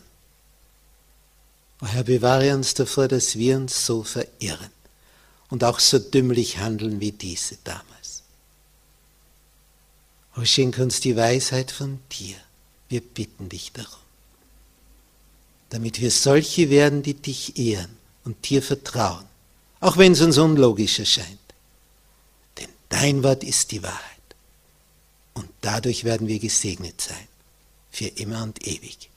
O 1.81 1.85
Herr, 1.85 2.03
bewahre 2.03 2.55
uns 2.55 2.73
davor, 2.73 3.07
dass 3.07 3.37
wir 3.37 3.57
uns 3.57 3.85
so 3.85 4.01
verirren 4.01 4.71
und 5.49 5.63
auch 5.63 5.79
so 5.79 5.99
dümmlich 5.99 6.57
handeln 6.57 6.99
wie 6.99 7.11
diese 7.11 7.57
damals. 7.63 8.23
O 10.35 10.43
schenk 10.43 10.79
uns 10.79 10.99
die 10.99 11.15
Weisheit 11.15 11.69
von 11.69 11.99
dir. 12.11 12.37
Wir 12.89 13.01
bitten 13.01 13.49
dich 13.49 13.71
darum. 13.71 13.99
Damit 15.69 16.01
wir 16.01 16.09
solche 16.09 16.71
werden, 16.71 17.03
die 17.03 17.13
dich 17.13 17.55
ehren 17.59 17.95
und 18.23 18.49
dir 18.49 18.63
vertrauen, 18.63 19.25
auch 19.79 19.97
wenn 19.97 20.13
es 20.13 20.21
uns 20.21 20.39
unlogisch 20.39 20.97
erscheint. 20.97 21.42
Dein 22.93 23.23
Wort 23.23 23.43
ist 23.43 23.71
die 23.71 23.81
Wahrheit. 23.81 23.99
Und 25.33 25.49
dadurch 25.61 26.03
werden 26.03 26.27
wir 26.27 26.37
gesegnet 26.37 27.01
sein, 27.01 27.27
für 27.89 28.05
immer 28.05 28.43
und 28.43 28.67
ewig. 28.67 29.09